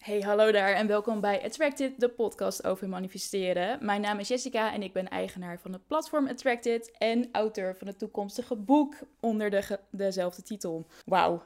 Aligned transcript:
Hey, 0.00 0.20
hallo 0.20 0.52
daar 0.52 0.72
en 0.72 0.86
welkom 0.86 1.20
bij 1.20 1.42
Attracted, 1.44 2.00
de 2.00 2.08
podcast 2.08 2.66
over 2.66 2.88
manifesteren. 2.88 3.84
Mijn 3.84 4.00
naam 4.00 4.18
is 4.18 4.28
Jessica 4.28 4.72
en 4.72 4.82
ik 4.82 4.92
ben 4.92 5.08
eigenaar 5.08 5.58
van 5.60 5.72
het 5.72 5.86
platform 5.86 6.28
Attracted 6.28 6.90
en 6.98 7.28
auteur 7.32 7.76
van 7.76 7.86
het 7.86 7.98
toekomstige 7.98 8.56
boek 8.56 8.94
onder 9.20 9.50
de 9.50 9.78
dezelfde 9.90 10.42
titel. 10.42 10.86
Wauw, 11.04 11.42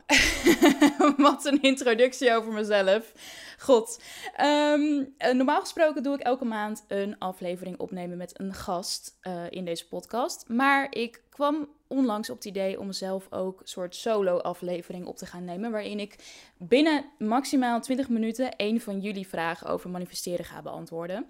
wat 1.16 1.44
een 1.44 1.62
introductie 1.62 2.34
over 2.34 2.52
mezelf. 2.52 3.12
God. 3.58 4.02
Ehm, 4.36 5.04
eh, 5.18 5.32
normaal 5.32 5.60
gesproken 5.60 6.02
doe 6.02 6.14
ik 6.14 6.20
elke 6.20 6.44
maand 6.44 6.84
een 6.88 7.18
aflevering 7.18 7.78
opnemen 7.78 8.16
met 8.16 8.40
een 8.40 8.54
gast 8.54 9.18
uh, 9.22 9.42
in 9.50 9.64
deze 9.64 9.88
podcast. 9.88 10.44
Maar 10.48 10.86
ik 10.90 11.22
kwam 11.28 11.68
onlangs 11.94 12.30
op 12.30 12.36
het 12.36 12.44
idee 12.44 12.80
om 12.80 12.92
zelf 12.92 13.26
ook 13.30 13.60
een 13.60 13.68
soort 13.68 13.94
solo-aflevering 13.94 15.06
op 15.06 15.16
te 15.16 15.26
gaan 15.26 15.44
nemen. 15.44 15.70
Waarin 15.70 16.00
ik 16.00 16.16
binnen 16.58 17.04
maximaal 17.18 17.80
20 17.80 18.08
minuten 18.08 18.56
één 18.56 18.80
van 18.80 19.00
jullie 19.00 19.28
vragen 19.28 19.66
over 19.66 19.90
manifesteren 19.90 20.44
ga 20.44 20.62
beantwoorden. 20.62 21.26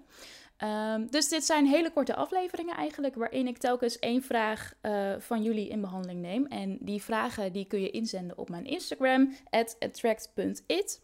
Um, 0.63 1.07
dus 1.11 1.29
dit 1.29 1.45
zijn 1.45 1.65
hele 1.65 1.91
korte 1.91 2.15
afleveringen 2.15 2.75
eigenlijk, 2.75 3.15
waarin 3.15 3.47
ik 3.47 3.57
telkens 3.57 3.99
één 3.99 4.23
vraag 4.23 4.73
uh, 4.81 5.13
van 5.19 5.43
jullie 5.43 5.67
in 5.67 5.81
behandeling 5.81 6.21
neem. 6.21 6.45
En 6.45 6.77
die 6.81 7.03
vragen 7.03 7.51
die 7.51 7.65
kun 7.65 7.81
je 7.81 7.89
inzenden 7.89 8.37
op 8.37 8.49
mijn 8.49 8.65
Instagram, 8.65 9.35
attract.it. 9.49 11.03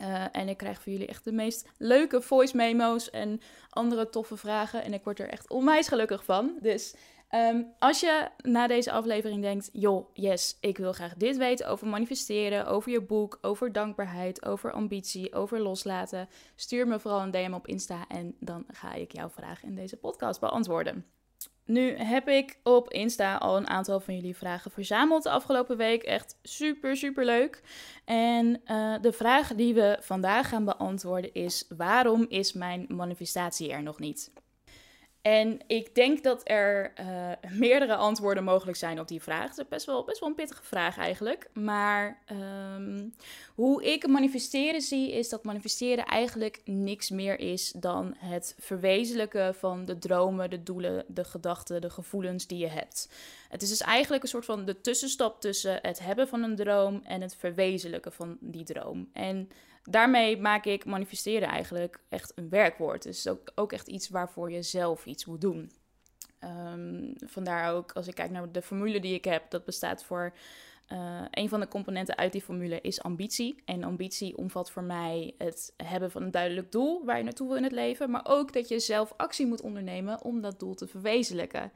Uh, 0.00 0.24
en 0.32 0.48
ik 0.48 0.56
krijg 0.56 0.82
voor 0.82 0.92
jullie 0.92 1.06
echt 1.06 1.24
de 1.24 1.32
meest 1.32 1.68
leuke 1.78 2.20
voice 2.20 2.56
memo's 2.56 3.10
en 3.10 3.40
andere 3.70 4.08
toffe 4.08 4.36
vragen. 4.36 4.84
En 4.84 4.92
ik 4.92 5.04
word 5.04 5.18
er 5.18 5.28
echt 5.28 5.50
onwijs 5.50 5.88
gelukkig 5.88 6.24
van. 6.24 6.58
Dus 6.60 6.94
um, 7.34 7.72
als 7.78 8.00
je 8.00 8.28
na 8.42 8.66
deze 8.66 8.92
aflevering 8.92 9.42
denkt: 9.42 9.70
joh, 9.72 10.08
yes, 10.12 10.56
ik 10.60 10.78
wil 10.78 10.92
graag 10.92 11.14
dit 11.14 11.36
weten 11.36 11.68
over 11.68 11.86
manifesteren, 11.86 12.66
over 12.66 12.92
je 12.92 13.02
boek, 13.02 13.38
over 13.40 13.72
dankbaarheid, 13.72 14.44
over 14.44 14.72
ambitie, 14.72 15.34
over 15.34 15.60
loslaten, 15.60 16.28
stuur 16.54 16.86
me 16.86 17.00
vooral 17.00 17.20
een 17.20 17.30
DM 17.30 17.52
op 17.54 17.66
Insta 17.66 18.04
en 18.08 18.36
dan 18.40 18.64
ga 18.68 18.94
ik 18.94 19.12
jouw 19.12 19.28
vraag 19.28 19.62
in 19.62 19.74
deze 19.74 19.96
podcast 19.96 20.40
beantwoorden. 20.40 21.04
Nu 21.70 21.96
heb 21.96 22.28
ik 22.28 22.58
op 22.62 22.90
Insta 22.90 23.36
al 23.36 23.56
een 23.56 23.68
aantal 23.68 24.00
van 24.00 24.14
jullie 24.14 24.36
vragen 24.36 24.70
verzameld 24.70 25.22
de 25.22 25.30
afgelopen 25.30 25.76
week. 25.76 26.02
Echt 26.02 26.38
super, 26.42 26.96
super 26.96 27.24
leuk. 27.24 27.62
En 28.04 28.60
uh, 28.66 28.94
de 29.00 29.12
vraag 29.12 29.54
die 29.54 29.74
we 29.74 29.98
vandaag 30.00 30.48
gaan 30.48 30.64
beantwoorden 30.64 31.32
is: 31.32 31.66
waarom 31.76 32.26
is 32.28 32.52
mijn 32.52 32.86
manifestatie 32.88 33.72
er 33.72 33.82
nog 33.82 33.98
niet? 33.98 34.32
En 35.22 35.60
ik 35.66 35.94
denk 35.94 36.22
dat 36.22 36.40
er 36.44 36.92
uh, 37.00 37.30
meerdere 37.50 37.96
antwoorden 37.96 38.44
mogelijk 38.44 38.76
zijn 38.76 39.00
op 39.00 39.08
die 39.08 39.22
vraag. 39.22 39.48
Het 39.48 39.58
is 39.58 39.68
best 39.68 39.86
wel, 39.86 40.04
best 40.04 40.20
wel 40.20 40.28
een 40.28 40.34
pittige 40.34 40.64
vraag 40.64 40.98
eigenlijk. 40.98 41.50
Maar 41.52 42.22
um, 42.76 43.14
hoe 43.54 43.84
ik 43.84 44.06
manifesteren 44.06 44.80
zie, 44.80 45.12
is 45.12 45.28
dat 45.28 45.44
manifesteren 45.44 46.04
eigenlijk 46.04 46.60
niks 46.64 47.10
meer 47.10 47.38
is 47.38 47.72
dan 47.76 48.14
het 48.18 48.54
verwezenlijken 48.58 49.54
van 49.54 49.84
de 49.84 49.98
dromen, 49.98 50.50
de 50.50 50.62
doelen, 50.62 51.04
de 51.08 51.24
gedachten, 51.24 51.80
de 51.80 51.90
gevoelens 51.90 52.46
die 52.46 52.58
je 52.58 52.68
hebt. 52.68 53.08
Het 53.48 53.62
is 53.62 53.68
dus 53.68 53.80
eigenlijk 53.80 54.22
een 54.22 54.28
soort 54.28 54.44
van 54.44 54.64
de 54.64 54.80
tussenstap 54.80 55.40
tussen 55.40 55.78
het 55.82 55.98
hebben 55.98 56.28
van 56.28 56.42
een 56.42 56.56
droom 56.56 57.00
en 57.04 57.20
het 57.20 57.36
verwezenlijken 57.36 58.12
van 58.12 58.36
die 58.40 58.64
droom. 58.64 59.10
En 59.12 59.48
daarmee 59.90 60.38
maak 60.38 60.64
ik 60.64 60.84
manifesteren 60.84 61.48
eigenlijk 61.48 62.00
echt 62.08 62.32
een 62.34 62.48
werkwoord. 62.48 63.02
Dus 63.02 63.28
ook, 63.28 63.52
ook 63.54 63.72
echt 63.72 63.88
iets 63.88 64.08
waarvoor 64.08 64.50
je 64.50 64.62
zelf 64.62 65.06
iets 65.06 65.24
moet 65.24 65.40
doen. 65.40 65.70
Um, 66.44 67.12
vandaar 67.26 67.74
ook, 67.74 67.92
als 67.92 68.06
ik 68.06 68.14
kijk 68.14 68.30
naar 68.30 68.52
de 68.52 68.62
formule 68.62 69.00
die 69.00 69.14
ik 69.14 69.24
heb, 69.24 69.50
dat 69.50 69.64
bestaat 69.64 70.04
voor. 70.04 70.32
Uh, 70.92 71.22
een 71.30 71.48
van 71.48 71.60
de 71.60 71.68
componenten 71.68 72.16
uit 72.16 72.32
die 72.32 72.42
formule 72.42 72.80
is 72.80 73.02
ambitie. 73.02 73.62
En 73.64 73.84
ambitie 73.84 74.36
omvat 74.36 74.70
voor 74.70 74.82
mij 74.82 75.34
het 75.38 75.72
hebben 75.76 76.10
van 76.10 76.22
een 76.22 76.30
duidelijk 76.30 76.72
doel 76.72 77.04
waar 77.04 77.16
je 77.18 77.24
naartoe 77.24 77.48
wil 77.48 77.56
in 77.56 77.62
het 77.62 77.72
leven. 77.72 78.10
Maar 78.10 78.24
ook 78.24 78.52
dat 78.52 78.68
je 78.68 78.78
zelf 78.78 79.12
actie 79.16 79.46
moet 79.46 79.60
ondernemen 79.60 80.22
om 80.22 80.40
dat 80.40 80.58
doel 80.58 80.74
te 80.74 80.86
verwezenlijken. 80.86 81.72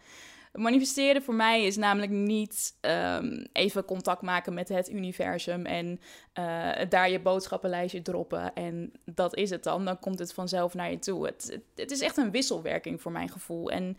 Manifesteren 0.54 1.22
voor 1.22 1.34
mij 1.34 1.64
is 1.64 1.76
namelijk 1.76 2.12
niet 2.12 2.78
um, 2.80 3.46
even 3.52 3.84
contact 3.84 4.22
maken 4.22 4.54
met 4.54 4.68
het 4.68 4.90
universum 4.90 5.66
en 5.66 6.00
uh, 6.38 6.70
daar 6.88 7.10
je 7.10 7.20
boodschappenlijstje 7.20 8.02
droppen 8.02 8.54
en 8.54 8.92
dat 9.04 9.36
is 9.36 9.50
het 9.50 9.62
dan. 9.62 9.84
Dan 9.84 9.98
komt 9.98 10.18
het 10.18 10.32
vanzelf 10.32 10.74
naar 10.74 10.90
je 10.90 10.98
toe. 10.98 11.26
Het, 11.26 11.60
het, 11.74 11.90
is 11.90 12.00
echt 12.00 12.16
een 12.16 12.30
wisselwerking 12.30 13.02
voor 13.02 13.12
mijn 13.12 13.28
gevoel. 13.28 13.70
En 13.70 13.96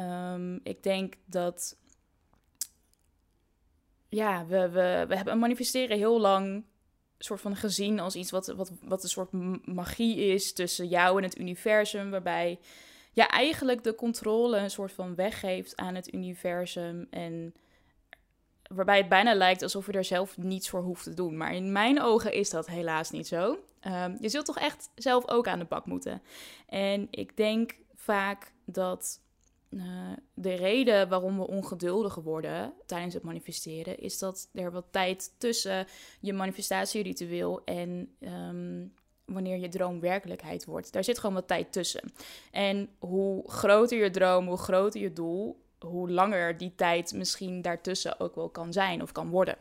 um, 0.00 0.60
ik 0.62 0.82
denk 0.82 1.14
dat. 1.24 1.76
Ja, 4.08 4.46
we, 4.46 4.68
we, 4.68 5.04
we 5.08 5.16
hebben 5.16 5.38
manifesteren 5.38 5.96
heel 5.96 6.20
lang 6.20 6.64
soort 7.18 7.40
van 7.40 7.56
gezien 7.56 8.00
als 8.00 8.14
iets 8.14 8.30
wat, 8.30 8.46
wat, 8.46 8.72
wat 8.82 9.02
een 9.02 9.08
soort 9.08 9.32
magie 9.64 10.16
is 10.16 10.52
tussen 10.52 10.88
jou 10.88 11.16
en 11.18 11.24
het 11.24 11.38
universum, 11.38 12.10
waarbij 12.10 12.58
ja, 13.14 13.28
eigenlijk 13.28 13.84
de 13.84 13.94
controle 13.94 14.56
een 14.56 14.70
soort 14.70 14.92
van 14.92 15.14
weggeeft 15.14 15.76
aan 15.76 15.94
het 15.94 16.14
universum. 16.14 17.06
En 17.10 17.54
waarbij 18.68 18.96
het 18.96 19.08
bijna 19.08 19.34
lijkt 19.34 19.62
alsof 19.62 19.86
je 19.86 19.92
er 19.92 20.04
zelf 20.04 20.36
niets 20.36 20.68
voor 20.68 20.82
hoeft 20.82 21.04
te 21.04 21.14
doen. 21.14 21.36
Maar 21.36 21.54
in 21.54 21.72
mijn 21.72 22.02
ogen 22.02 22.32
is 22.32 22.50
dat 22.50 22.66
helaas 22.66 23.10
niet 23.10 23.26
zo. 23.26 23.58
Um, 23.86 24.16
je 24.20 24.28
zult 24.28 24.44
toch 24.44 24.58
echt 24.58 24.90
zelf 24.94 25.28
ook 25.28 25.48
aan 25.48 25.58
de 25.58 25.64
bak 25.64 25.86
moeten. 25.86 26.22
En 26.66 27.06
ik 27.10 27.36
denk 27.36 27.76
vaak 27.94 28.52
dat 28.64 29.20
uh, 29.70 30.12
de 30.34 30.54
reden 30.54 31.08
waarom 31.08 31.38
we 31.38 31.46
ongeduldig 31.46 32.14
worden 32.14 32.72
tijdens 32.86 33.14
het 33.14 33.22
manifesteren, 33.22 33.98
is 33.98 34.18
dat 34.18 34.48
er 34.52 34.72
wat 34.72 34.86
tijd 34.90 35.34
tussen 35.38 35.86
je 36.20 36.32
manifestatieritueel 36.32 37.64
en 37.64 38.14
um, 38.20 38.94
wanneer 39.24 39.58
je 39.58 39.68
droom 39.68 40.00
werkelijkheid 40.00 40.64
wordt. 40.64 40.92
Daar 40.92 41.04
zit 41.04 41.18
gewoon 41.18 41.34
wat 41.34 41.48
tijd 41.48 41.72
tussen. 41.72 42.12
En 42.50 42.88
hoe 42.98 43.50
groter 43.50 43.98
je 43.98 44.10
droom, 44.10 44.46
hoe 44.46 44.56
groter 44.56 45.00
je 45.00 45.12
doel, 45.12 45.62
hoe 45.78 46.10
langer 46.10 46.56
die 46.56 46.74
tijd 46.74 47.12
misschien 47.12 47.62
daartussen 47.62 48.20
ook 48.20 48.34
wel 48.34 48.48
kan 48.48 48.72
zijn 48.72 49.02
of 49.02 49.12
kan 49.12 49.28
worden. 49.28 49.56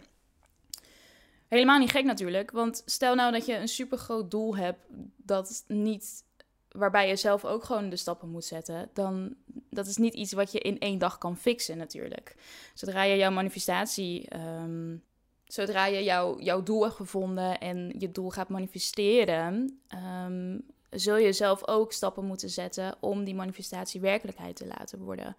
Helemaal 1.47 1.79
niet 1.79 1.91
gek 1.91 2.05
natuurlijk, 2.05 2.51
want 2.51 2.81
stel 2.85 3.15
nou 3.15 3.31
dat 3.31 3.45
je 3.45 3.55
een 3.55 3.67
super 3.67 3.97
groot 3.97 4.31
doel 4.31 4.55
hebt 4.55 4.79
dat 5.17 5.63
niet 5.67 6.23
waarbij 6.71 7.07
je 7.07 7.15
zelf 7.15 7.45
ook 7.45 7.63
gewoon 7.63 7.89
de 7.89 7.95
stappen 7.95 8.29
moet 8.29 8.45
zetten, 8.45 8.89
dan 8.93 9.35
dat 9.69 9.87
is 9.87 9.97
niet 9.97 10.13
iets 10.13 10.33
wat 10.33 10.51
je 10.51 10.59
in 10.59 10.79
één 10.79 10.97
dag 10.97 11.17
kan 11.17 11.37
fixen 11.37 11.77
natuurlijk. 11.77 12.35
Zodra 12.73 13.03
je 13.03 13.17
jouw 13.17 13.31
manifestatie 13.31 14.27
um, 14.35 15.03
zodra 15.53 15.85
je 15.85 16.03
jouw, 16.03 16.39
jouw 16.39 16.63
doel 16.63 16.83
hebt 16.83 16.95
gevonden 16.95 17.59
en 17.59 17.95
je 17.97 18.11
doel 18.11 18.29
gaat 18.29 18.49
manifesteren, 18.49 19.79
um, 20.25 20.61
zul 20.89 21.17
je 21.17 21.33
zelf 21.33 21.67
ook 21.67 21.93
stappen 21.93 22.25
moeten 22.25 22.49
zetten 22.49 22.95
om 22.99 23.23
die 23.23 23.35
manifestatie 23.35 24.01
werkelijkheid 24.01 24.55
te 24.55 24.67
laten 24.67 24.99
worden. 24.99 25.35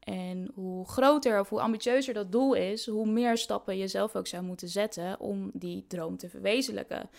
En 0.00 0.50
hoe 0.54 0.88
groter 0.88 1.40
of 1.40 1.48
hoe 1.48 1.60
ambitieuzer 1.60 2.14
dat 2.14 2.32
doel 2.32 2.54
is, 2.54 2.86
hoe 2.86 3.06
meer 3.06 3.38
stappen 3.38 3.76
je 3.76 3.88
zelf 3.88 4.16
ook 4.16 4.26
zou 4.26 4.42
moeten 4.42 4.68
zetten 4.68 5.20
om 5.20 5.50
die 5.52 5.84
droom 5.88 6.16
te 6.16 6.28
verwezenlijken. 6.28 7.10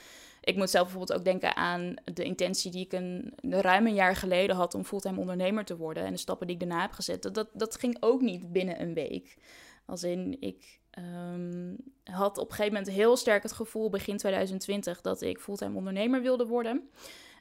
Ik 0.41 0.56
moet 0.56 0.69
zelf 0.69 0.83
bijvoorbeeld 0.83 1.19
ook 1.19 1.25
denken 1.25 1.56
aan 1.56 1.94
de 2.13 2.23
intentie 2.23 2.72
die 2.72 2.85
ik 2.85 2.94
een, 2.94 3.33
ruim 3.41 3.88
een 3.88 3.94
jaar 3.94 4.16
geleden 4.16 4.56
had 4.56 4.73
om 4.73 4.85
fulltime 4.85 5.19
ondernemer 5.19 5.66
te 5.66 5.77
worden. 5.77 6.06
En 6.06 6.12
de 6.12 6.19
stappen 6.19 6.47
die 6.47 6.56
ik 6.56 6.62
daarna 6.62 6.81
heb 6.81 6.91
gezet. 6.91 7.33
Dat, 7.33 7.47
dat 7.53 7.75
ging 7.75 7.97
ook 8.00 8.22
niet 8.22 8.51
binnen 8.51 8.81
een 8.81 8.94
week. 8.94 9.38
Als 9.85 10.03
in, 10.03 10.38
ik 10.39 10.79
um, 10.97 11.78
had 12.03 12.38
op 12.38 12.50
een 12.50 12.56
gegeven 12.56 12.78
moment 12.78 12.91
heel 12.91 13.17
sterk 13.17 13.44
het 13.44 13.51
gevoel 13.51 13.89
begin 13.89 14.17
2020 14.17 15.01
dat 15.01 15.22
ik 15.22 15.39
fulltime 15.39 15.78
ondernemer 15.78 16.22
wilde 16.22 16.45
worden. 16.45 16.89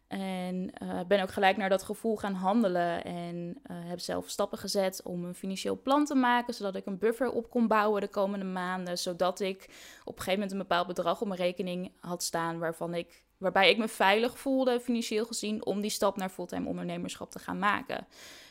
En 0.09 0.71
uh, 0.83 1.01
ben 1.09 1.23
ook 1.23 1.33
gelijk 1.33 1.57
naar 1.57 1.69
dat 1.69 1.83
gevoel 1.83 2.17
gaan 2.17 2.35
handelen. 2.35 3.05
En 3.05 3.61
uh, 3.71 3.77
heb 3.89 3.99
zelf 3.99 4.29
stappen 4.29 4.59
gezet 4.59 5.01
om 5.05 5.25
een 5.25 5.35
financieel 5.35 5.81
plan 5.83 6.05
te 6.05 6.15
maken. 6.15 6.55
Zodat 6.55 6.77
ik 6.77 6.87
een 6.87 6.99
buffer 6.99 7.31
op 7.31 7.51
kon 7.51 7.67
bouwen 7.67 8.01
de 8.01 8.09
komende 8.09 8.45
maanden. 8.45 8.99
Zodat 8.99 9.41
ik 9.41 9.63
op 10.05 10.17
een 10.17 10.23
gegeven 10.23 10.33
moment 10.33 10.53
een 10.53 10.59
bepaald 10.59 10.87
bedrag 10.87 11.21
op 11.21 11.27
mijn 11.27 11.41
rekening 11.41 11.93
had 12.01 12.23
staan. 12.23 12.59
Waarvan 12.59 12.95
ik, 12.95 13.23
waarbij 13.39 13.71
ik 13.71 13.79
me 13.79 13.89
veilig 13.89 14.39
voelde, 14.39 14.81
financieel 14.81 15.25
gezien, 15.25 15.67
om 15.67 15.81
die 15.81 15.91
stap 15.91 16.17
naar 16.17 16.31
fulltime 16.31 16.69
ondernemerschap 16.69 17.31
te 17.31 17.39
gaan 17.39 17.59
maken. 17.59 18.07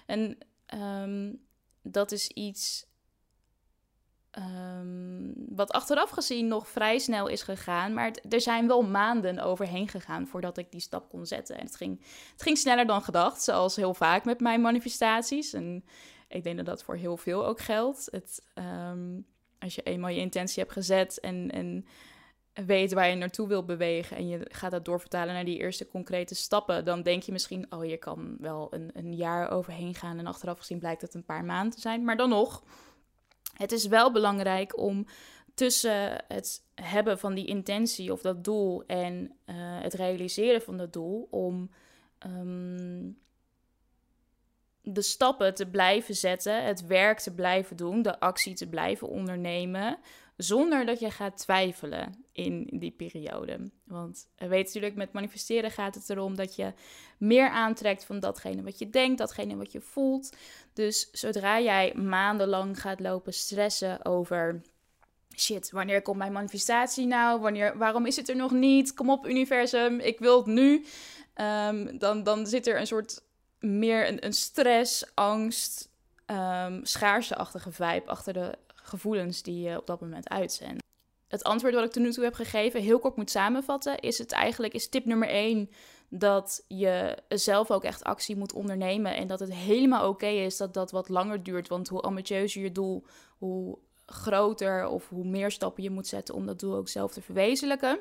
En 0.05 0.37
um, 0.73 1.41
dat 1.81 2.11
is 2.11 2.27
iets 2.27 2.85
Um, 4.39 5.33
wat 5.55 5.71
achteraf 5.71 6.09
gezien 6.09 6.47
nog 6.47 6.67
vrij 6.67 6.99
snel 6.99 7.27
is 7.27 7.41
gegaan. 7.41 7.93
Maar 7.93 8.15
er 8.29 8.41
zijn 8.41 8.67
wel 8.67 8.81
maanden 8.81 9.39
overheen 9.39 9.87
gegaan 9.87 10.27
voordat 10.27 10.57
ik 10.57 10.71
die 10.71 10.81
stap 10.81 11.09
kon 11.09 11.25
zetten. 11.25 11.57
En 11.57 11.65
het 11.65 11.75
ging, 11.75 11.99
het 12.31 12.41
ging 12.41 12.57
sneller 12.57 12.85
dan 12.85 13.01
gedacht, 13.01 13.43
zoals 13.43 13.75
heel 13.75 13.93
vaak 13.93 14.25
met 14.25 14.39
mijn 14.39 14.61
manifestaties. 14.61 15.53
En 15.53 15.83
ik 16.27 16.43
denk 16.43 16.57
dat 16.57 16.65
dat 16.65 16.83
voor 16.83 16.95
heel 16.95 17.17
veel 17.17 17.45
ook 17.45 17.59
geldt. 17.59 18.07
Het, 18.11 18.41
um, 18.89 19.25
als 19.59 19.75
je 19.75 19.81
eenmaal 19.81 20.09
je 20.09 20.19
intentie 20.19 20.61
hebt 20.61 20.73
gezet 20.73 21.19
en, 21.19 21.51
en 21.51 21.85
weet 22.65 22.93
waar 22.93 23.09
je 23.09 23.15
naartoe 23.15 23.47
wil 23.47 23.65
bewegen 23.65 24.17
en 24.17 24.27
je 24.27 24.45
gaat 24.49 24.71
dat 24.71 24.85
doorvertalen 24.85 25.33
naar 25.33 25.45
die 25.45 25.59
eerste 25.59 25.87
concrete 25.87 26.35
stappen, 26.35 26.85
dan 26.85 27.01
denk 27.01 27.23
je 27.23 27.31
misschien, 27.31 27.65
oh, 27.69 27.85
je 27.85 27.97
kan 27.97 28.35
wel 28.39 28.67
een, 28.71 28.89
een 28.93 29.15
jaar 29.15 29.49
overheen 29.49 29.95
gaan 29.95 30.19
en 30.19 30.27
achteraf 30.27 30.57
gezien 30.57 30.79
blijkt 30.79 31.01
het 31.01 31.13
een 31.13 31.25
paar 31.25 31.45
maanden 31.45 31.73
te 31.73 31.81
zijn. 31.81 32.03
Maar 32.03 32.17
dan 32.17 32.29
nog, 32.29 32.63
het 33.53 33.71
is 33.71 33.87
wel 33.87 34.11
belangrijk 34.11 34.77
om 34.77 35.05
tussen 35.53 36.23
het 36.27 36.63
hebben 36.75 37.19
van 37.19 37.33
die 37.33 37.45
intentie 37.45 38.11
of 38.11 38.21
dat 38.21 38.43
doel 38.43 38.83
en 38.85 39.31
eh, 39.45 39.55
het 39.57 39.93
realiseren 39.93 40.61
van 40.61 40.77
dat 40.77 40.93
doel 40.93 41.27
om 41.31 41.69
ehm, 42.17 43.09
de 44.81 45.01
stappen 45.01 45.53
te 45.53 45.69
blijven 45.69 46.15
zetten, 46.15 46.63
het 46.63 46.85
werk 46.85 47.19
te 47.19 47.33
blijven 47.33 47.75
doen, 47.75 48.01
de 48.01 48.19
actie 48.19 48.53
te 48.53 48.69
blijven 48.69 49.07
ondernemen, 49.07 49.97
zonder 50.37 50.85
dat 50.85 50.99
je 50.99 51.11
gaat 51.11 51.37
twijfelen 51.37 52.25
in 52.31 52.69
die 52.71 52.91
periode. 52.91 53.69
Want 53.83 54.27
we 54.35 54.47
weten 54.47 54.65
natuurlijk, 54.65 54.95
met 54.95 55.13
manifesteren 55.13 55.71
gaat 55.71 55.95
het 55.95 56.09
erom 56.09 56.35
dat 56.35 56.55
je 56.55 56.73
meer 57.17 57.49
aantrekt 57.49 58.05
van 58.05 58.19
datgene 58.19 58.63
wat 58.63 58.79
je 58.79 58.89
denkt, 58.89 59.17
datgene 59.17 59.55
wat 59.55 59.71
je 59.71 59.81
voelt. 59.81 60.35
Dus 60.73 61.09
zodra 61.11 61.59
jij 61.59 61.93
maandenlang 61.95 62.81
gaat 62.81 62.99
lopen 62.99 63.33
stressen 63.33 64.05
over 64.05 64.61
shit, 65.35 65.71
wanneer 65.71 66.01
komt 66.01 66.17
mijn 66.17 66.31
manifestatie 66.31 67.05
nou? 67.05 67.41
Wanneer, 67.41 67.77
waarom 67.77 68.05
is 68.05 68.15
het 68.15 68.29
er 68.29 68.35
nog 68.35 68.51
niet? 68.51 68.93
Kom 68.93 69.09
op, 69.09 69.27
universum, 69.27 69.99
ik 69.99 70.19
wil 70.19 70.37
het 70.37 70.45
nu. 70.45 70.85
Ehm, 71.33 71.97
dan, 71.97 72.23
dan 72.23 72.47
zit 72.47 72.67
er 72.67 72.79
een 72.79 72.87
soort 72.87 73.23
meer 73.59 74.07
een, 74.07 74.25
een 74.25 74.33
stress, 74.33 75.05
angst, 75.13 75.89
um, 76.27 76.85
schaarseachtige 76.85 77.71
vibe 77.71 78.05
achter 78.05 78.33
de 78.33 78.57
gevoelens 78.83 79.41
die 79.41 79.61
je 79.61 79.77
op 79.77 79.87
dat 79.87 80.01
moment 80.01 80.29
uitzendt. 80.29 80.81
Het 81.27 81.43
antwoord 81.43 81.73
wat 81.73 81.83
ik 81.83 81.91
tot 81.91 82.03
nu 82.03 82.11
toe 82.11 82.23
heb 82.23 82.33
gegeven, 82.33 82.81
heel 82.81 82.99
kort 82.99 83.15
moet 83.15 83.29
samenvatten, 83.29 83.99
is 83.99 84.17
het 84.17 84.31
eigenlijk, 84.31 84.73
is 84.73 84.89
tip 84.89 85.05
nummer 85.05 85.27
1 85.27 85.69
dat 86.09 86.63
je 86.67 87.17
zelf 87.27 87.71
ook 87.71 87.83
echt 87.83 88.03
actie 88.03 88.35
moet 88.35 88.53
ondernemen 88.53 89.15
en 89.15 89.27
dat 89.27 89.39
het 89.39 89.53
helemaal 89.53 90.09
oké 90.09 90.27
is 90.27 90.57
dat 90.57 90.73
dat 90.73 90.91
wat 90.91 91.09
langer 91.09 91.43
duurt. 91.43 91.67
Want 91.67 91.87
hoe 91.87 92.01
ambitieuzer 92.01 92.61
je 92.61 92.71
doel, 92.71 93.05
hoe 93.37 93.77
groter 94.05 94.87
of 94.87 95.09
hoe 95.09 95.25
meer 95.25 95.51
stappen 95.51 95.83
je 95.83 95.89
moet 95.89 96.07
zetten 96.07 96.35
om 96.35 96.45
dat 96.45 96.59
doel 96.59 96.75
ook 96.75 96.89
zelf 96.89 97.13
te 97.13 97.21
verwezenlijken. 97.21 97.99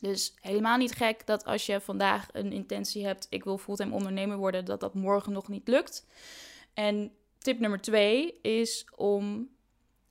Dus 0.00 0.34
helemaal 0.40 0.76
niet 0.76 0.94
gek 0.94 1.26
dat 1.26 1.44
als 1.44 1.66
je 1.66 1.80
vandaag 1.80 2.28
een 2.32 2.52
intentie 2.52 3.06
hebt, 3.06 3.26
ik 3.30 3.44
wil 3.44 3.58
fulltime 3.58 3.94
ondernemer 3.94 4.36
worden, 4.36 4.64
dat 4.64 4.80
dat 4.80 4.94
morgen 4.94 5.32
nog 5.32 5.48
niet 5.48 5.68
lukt. 5.68 6.06
En 6.74 7.12
tip 7.38 7.58
nummer 7.58 7.80
twee 7.80 8.40
is 8.40 8.86
om 8.96 9.48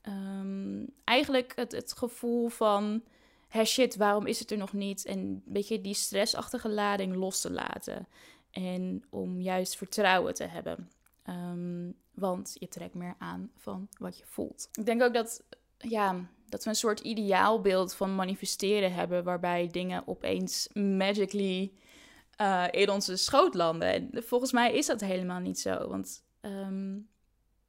ehm, 0.07 0.86
eigenlijk 1.04 1.54
het, 1.56 1.71
het 1.71 1.94
gevoel 1.94 2.48
van, 2.48 3.04
hey 3.48 3.65
shit, 3.65 3.95
waarom 3.95 4.25
is 4.25 4.39
het 4.39 4.51
er 4.51 4.57
nog 4.57 4.74
niet? 4.74 5.06
En 5.06 5.18
een 5.18 5.44
beetje 5.45 5.81
die 5.81 5.94
stressachtige 5.94 6.69
lading 6.69 7.15
los 7.15 7.42
te 7.42 7.51
laten. 7.51 8.07
En 8.51 9.04
om 9.09 9.42
juist 9.42 9.77
vertrouwen 9.77 10.33
te 10.33 10.44
hebben. 10.44 10.89
Um, 11.30 11.95
want 12.13 12.56
je 12.59 12.68
trekt 12.68 12.94
meer 12.94 13.15
aan 13.18 13.51
van 13.56 13.88
wat 13.98 14.18
je 14.18 14.24
voelt. 14.25 14.69
Ik 14.74 14.86
denk 14.86 15.01
ook 15.01 15.13
dat, 15.13 15.44
ja, 15.77 16.25
dat 16.50 16.63
we 16.63 16.69
een 16.69 16.75
soort 16.75 17.00
ideaalbeeld 17.00 17.95
van 17.95 18.15
manifesteren 18.15 18.94
hebben, 18.94 19.24
waarbij 19.24 19.68
dingen 19.68 20.07
opeens 20.07 20.69
magically 20.74 21.71
uh, 22.42 22.65
in 22.71 22.89
onze 22.89 23.15
schoot 23.15 23.54
landen. 23.54 23.88
En 23.88 24.24
volgens 24.24 24.51
mij 24.51 24.74
is 24.74 24.86
dat 24.86 25.01
helemaal 25.01 25.39
niet 25.39 25.59
zo. 25.59 25.88
Want 25.88 26.24
um, 26.42 27.07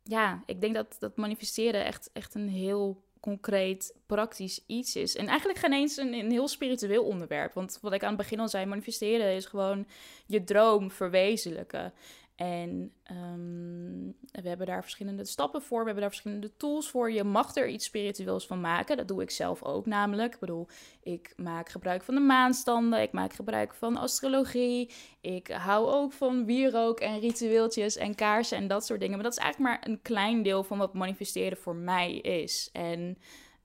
ja, 0.08 0.43
ik 0.46 0.60
denk 0.60 0.75
dat, 0.75 0.96
dat 0.99 1.16
manifesteren 1.16 1.84
echt, 1.84 2.10
echt 2.12 2.34
een 2.34 2.49
heel 2.49 3.02
concreet, 3.20 3.94
praktisch 4.06 4.64
iets 4.66 4.96
is. 4.96 5.16
En 5.16 5.26
eigenlijk 5.26 5.58
geen 5.58 5.72
eens 5.72 5.96
een, 5.96 6.12
een 6.12 6.31
heel 6.31 6.49
spiritueel 6.49 7.05
onderwerp. 7.05 7.55
Want 7.55 7.78
wat 7.81 7.93
ik 7.93 8.02
aan 8.02 8.08
het 8.08 8.19
begin 8.19 8.40
al 8.40 8.49
zei, 8.49 8.66
manifesteren 8.66 9.34
is 9.34 9.46
gewoon 9.46 9.87
je 10.26 10.44
droom 10.44 10.90
verwezenlijken. 10.90 11.93
En 12.34 12.93
um, 13.10 14.16
we 14.43 14.49
hebben 14.49 14.67
daar 14.67 14.82
verschillende 14.82 15.25
stappen 15.25 15.62
voor, 15.62 15.79
we 15.79 15.85
hebben 15.85 16.02
daar 16.02 16.11
verschillende 16.11 16.56
tools 16.56 16.88
voor. 16.88 17.11
Je 17.11 17.25
mag 17.25 17.56
er 17.56 17.69
iets 17.69 17.85
spiritueels 17.85 18.46
van 18.46 18.61
maken. 18.61 18.96
Dat 18.96 19.08
doe 19.08 19.23
ik 19.23 19.31
zelf 19.31 19.62
ook 19.62 19.87
namelijk. 19.87 20.35
Ik 20.35 20.40
bedoel, 20.40 20.67
ik 21.02 21.32
maak 21.37 21.69
gebruik 21.69 22.02
van 22.02 22.14
de 22.14 22.20
maanstanden, 22.20 23.02
ik 23.02 23.12
maak 23.12 23.32
gebruik 23.32 23.75
van 23.75 23.96
astrologie. 23.96 24.90
Ik 25.20 25.49
hou 25.49 25.88
ook 25.88 26.12
van 26.12 26.44
wierook 26.44 27.00
en 27.00 27.20
ritueeltjes 27.20 27.96
en 27.96 28.14
kaarsen 28.14 28.58
en 28.58 28.69
dat 28.69 28.87
soort 28.87 29.00
dingen. 29.00 29.14
Maar 29.14 29.25
dat 29.25 29.37
is 29.37 29.43
eigenlijk 29.44 29.75
maar 29.75 29.90
een 29.90 30.02
klein 30.02 30.43
deel 30.43 30.64
van 30.64 30.79
wat 30.79 30.94
manifesteren 30.94 31.58
voor 31.58 31.76
mij 31.76 32.17
is. 32.17 32.69
En 32.73 33.19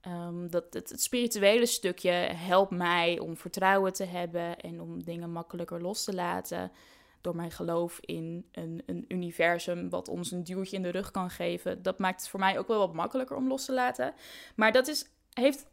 um, 0.06 0.50
dat, 0.50 0.64
het 0.70 1.02
spirituele 1.02 1.66
stukje 1.66 2.10
helpt 2.32 2.70
mij 2.70 3.18
om 3.18 3.36
vertrouwen 3.36 3.92
te 3.92 4.04
hebben 4.04 4.60
en 4.60 4.80
om 4.80 5.04
dingen 5.04 5.30
makkelijker 5.30 5.82
los 5.82 6.04
te 6.04 6.14
laten 6.14 6.72
door 7.24 7.36
mijn 7.36 7.50
geloof 7.50 7.98
in 8.00 8.46
een, 8.52 8.82
een 8.86 9.04
universum 9.08 9.88
wat 9.88 10.08
ons 10.08 10.30
een 10.30 10.44
duwtje 10.44 10.76
in 10.76 10.82
de 10.82 10.88
rug 10.88 11.10
kan 11.10 11.30
geven. 11.30 11.82
Dat 11.82 11.98
maakt 11.98 12.20
het 12.20 12.30
voor 12.30 12.40
mij 12.40 12.58
ook 12.58 12.68
wel 12.68 12.78
wat 12.78 12.94
makkelijker 12.94 13.36
om 13.36 13.48
los 13.48 13.64
te 13.64 13.72
laten. 13.72 14.14
Maar 14.56 14.72
dat 14.72 14.88
is, 14.88 15.06
heeft, 15.32 15.66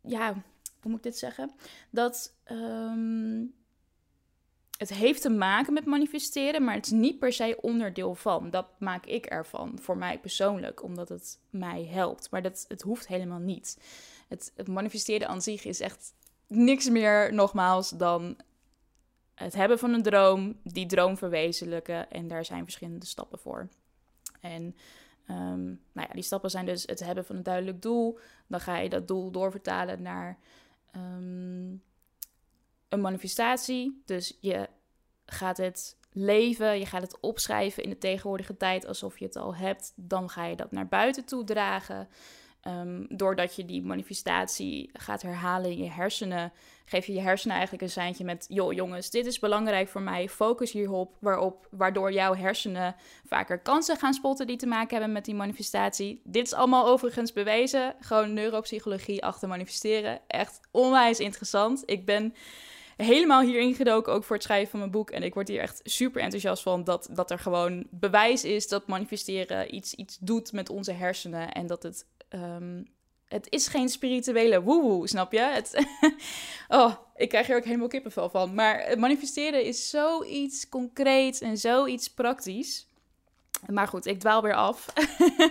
ja, 0.00 0.32
hoe 0.80 0.90
moet 0.90 0.96
ik 0.96 1.02
dit 1.02 1.18
zeggen? 1.18 1.50
Dat 1.90 2.34
ehm, 2.44 3.44
het 4.78 4.94
heeft 4.94 5.22
te 5.22 5.30
maken 5.30 5.72
met 5.72 5.84
manifesteren, 5.84 6.64
maar 6.64 6.74
het 6.74 6.86
is 6.86 6.92
niet 6.92 7.18
per 7.18 7.32
se 7.32 7.58
onderdeel 7.60 8.14
van. 8.14 8.50
Dat 8.50 8.66
maak 8.78 9.06
ik 9.06 9.26
ervan, 9.26 9.78
voor 9.80 9.96
mij 9.96 10.18
persoonlijk, 10.18 10.82
omdat 10.82 11.08
het 11.08 11.38
mij 11.50 11.84
helpt. 11.84 12.30
Maar 12.30 12.42
dat, 12.42 12.64
het 12.68 12.82
hoeft 12.82 13.06
helemaal 13.06 13.38
niet. 13.38 13.78
Het, 14.28 14.52
het 14.56 14.68
manifesteren 14.68 15.28
aan 15.28 15.42
zich 15.42 15.64
is 15.64 15.80
echt 15.80 16.14
niks 16.46 16.88
meer, 16.88 17.34
nogmaals, 17.34 17.90
dan 17.90 18.36
het 19.36 19.54
hebben 19.54 19.78
van 19.78 19.92
een 19.92 20.02
droom, 20.02 20.60
die 20.62 20.86
droom 20.86 21.16
verwezenlijken. 21.16 22.10
En 22.10 22.28
daar 22.28 22.44
zijn 22.44 22.62
verschillende 22.62 23.06
stappen 23.06 23.38
voor. 23.38 23.68
En 24.40 24.62
um, 25.30 25.80
nou 25.92 26.06
ja, 26.08 26.12
die 26.12 26.22
stappen 26.22 26.50
zijn 26.50 26.66
dus 26.66 26.86
het 26.86 27.00
hebben 27.00 27.24
van 27.24 27.36
een 27.36 27.42
duidelijk 27.42 27.82
doel. 27.82 28.18
Dan 28.46 28.60
ga 28.60 28.78
je 28.78 28.88
dat 28.88 29.08
doel 29.08 29.30
doorvertalen 29.30 30.02
naar 30.02 30.38
um, 30.96 31.82
een 32.88 33.00
manifestatie. 33.00 34.02
Dus 34.04 34.38
je 34.40 34.68
gaat 35.26 35.56
het 35.56 35.96
leven, 36.12 36.78
je 36.78 36.86
gaat 36.86 37.02
het 37.02 37.20
opschrijven 37.20 37.82
in 37.82 37.90
de 37.90 37.98
tegenwoordige 37.98 38.56
tijd 38.56 38.86
alsof 38.86 39.18
je 39.18 39.24
het 39.24 39.36
al 39.36 39.54
hebt. 39.54 39.92
Dan 39.94 40.30
ga 40.30 40.44
je 40.44 40.56
dat 40.56 40.72
naar 40.72 40.88
buiten 40.88 41.24
toe 41.24 41.44
dragen. 41.44 42.08
Um, 42.66 43.06
doordat 43.08 43.56
je 43.56 43.64
die 43.64 43.82
manifestatie 43.82 44.90
gaat 44.92 45.22
herhalen 45.22 45.70
in 45.70 45.78
je 45.78 45.90
hersenen, 45.90 46.52
geef 46.84 47.06
je 47.06 47.12
je 47.12 47.20
hersenen 47.20 47.56
eigenlijk 47.56 47.84
een 47.84 47.90
seintje 47.90 48.24
met: 48.24 48.46
joh, 48.48 48.72
jongens, 48.72 49.10
dit 49.10 49.26
is 49.26 49.38
belangrijk 49.38 49.88
voor 49.88 50.00
mij. 50.00 50.28
Focus 50.28 50.72
hierop, 50.72 51.16
waarop, 51.18 51.68
waardoor 51.70 52.12
jouw 52.12 52.34
hersenen 52.34 52.94
vaker 53.26 53.58
kansen 53.58 53.96
gaan 53.96 54.14
spotten 54.14 54.46
die 54.46 54.56
te 54.56 54.66
maken 54.66 54.96
hebben 54.96 55.12
met 55.12 55.24
die 55.24 55.34
manifestatie. 55.34 56.20
Dit 56.24 56.46
is 56.46 56.54
allemaal 56.54 56.86
overigens 56.86 57.32
bewezen. 57.32 57.94
Gewoon 58.00 58.32
neuropsychologie 58.32 59.24
achter 59.24 59.48
manifesteren. 59.48 60.20
Echt 60.26 60.60
onwijs 60.70 61.18
interessant. 61.18 61.82
Ik 61.86 62.04
ben 62.04 62.34
helemaal 62.96 63.42
hierin 63.42 63.74
gedoken, 63.74 64.12
ook 64.12 64.24
voor 64.24 64.36
het 64.36 64.44
schrijven 64.44 64.70
van 64.70 64.78
mijn 64.78 64.90
boek. 64.90 65.10
En 65.10 65.22
ik 65.22 65.34
word 65.34 65.48
hier 65.48 65.60
echt 65.60 65.80
super 65.84 66.22
enthousiast 66.22 66.62
van 66.62 66.84
dat, 66.84 67.08
dat 67.12 67.30
er 67.30 67.38
gewoon 67.38 67.86
bewijs 67.90 68.44
is 68.44 68.68
dat 68.68 68.86
manifesteren 68.86 69.74
iets, 69.74 69.94
iets 69.94 70.18
doet 70.20 70.52
met 70.52 70.68
onze 70.68 70.92
hersenen. 70.92 71.52
En 71.52 71.66
dat 71.66 71.82
het 71.82 72.06
um, 72.30 72.94
het 73.28 73.46
is 73.50 73.68
geen 73.68 73.88
spirituele 73.88 74.62
woehoe, 74.62 75.08
snap 75.08 75.32
je? 75.32 75.40
Het, 75.40 75.86
oh, 76.68 76.94
ik 77.16 77.28
krijg 77.28 77.48
er 77.48 77.56
ook 77.56 77.64
helemaal 77.64 77.88
kippenvel 77.88 78.30
van. 78.30 78.54
Maar 78.54 78.98
manifesteren 78.98 79.64
is 79.64 79.90
zoiets 79.90 80.68
concreets 80.68 81.40
en 81.40 81.58
zoiets 81.58 82.10
praktisch. 82.10 82.86
Maar 83.66 83.88
goed, 83.88 84.06
ik 84.06 84.20
dwaal 84.20 84.42
weer 84.42 84.54
af. 84.54 84.92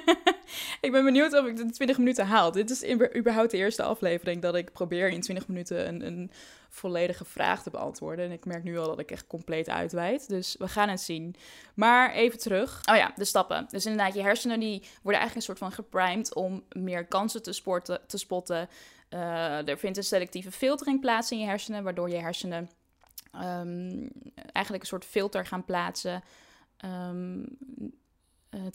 ik 0.85 0.91
ben 0.91 1.03
benieuwd 1.03 1.33
of 1.33 1.45
ik 1.45 1.57
de 1.57 1.69
20 1.69 1.97
minuten 1.97 2.25
haal. 2.25 2.51
Dit 2.51 2.69
is 2.69 2.85
überhaupt 3.15 3.51
de 3.51 3.57
eerste 3.57 3.83
aflevering 3.83 4.41
dat 4.41 4.55
ik 4.55 4.71
probeer 4.71 5.09
in 5.09 5.21
20 5.21 5.47
minuten 5.47 5.87
een, 5.87 6.05
een 6.05 6.31
volledige 6.75 7.25
vraag 7.25 7.63
te 7.63 7.69
beantwoorden. 7.69 8.25
En 8.25 8.31
ik 8.31 8.45
merk 8.45 8.63
nu 8.63 8.77
al 8.77 8.87
dat 8.87 8.99
ik 8.99 9.11
echt 9.11 9.27
compleet 9.27 9.69
uitweid. 9.69 10.29
Dus 10.29 10.55
we 10.57 10.67
gaan 10.67 10.89
het 10.89 11.01
zien. 11.01 11.35
Maar 11.75 12.11
even 12.11 12.39
terug. 12.39 12.81
Oh 12.89 12.95
ja, 12.95 13.11
de 13.15 13.25
stappen. 13.25 13.65
Dus 13.69 13.85
inderdaad, 13.85 14.13
je 14.13 14.21
hersenen 14.21 14.59
die 14.59 14.79
worden 14.79 15.21
eigenlijk 15.21 15.35
een 15.35 15.41
soort 15.41 15.57
van 15.57 15.71
geprimed 15.71 16.33
om 16.33 16.63
meer 16.69 17.05
kansen 17.05 17.43
te, 17.43 17.53
sporten, 17.53 18.01
te 18.07 18.17
spotten. 18.17 18.69
Uh, 19.09 19.67
er 19.67 19.77
vindt 19.77 19.97
een 19.97 20.03
selectieve 20.03 20.51
filtering 20.51 20.99
plaats 20.99 21.31
in 21.31 21.39
je 21.39 21.45
hersenen, 21.45 21.83
waardoor 21.83 22.09
je 22.09 22.17
hersenen 22.17 22.69
um, 23.35 24.09
eigenlijk 24.51 24.83
een 24.83 24.89
soort 24.89 25.05
filter 25.05 25.45
gaan 25.45 25.65
plaatsen. 25.65 26.23
Um, 26.85 27.45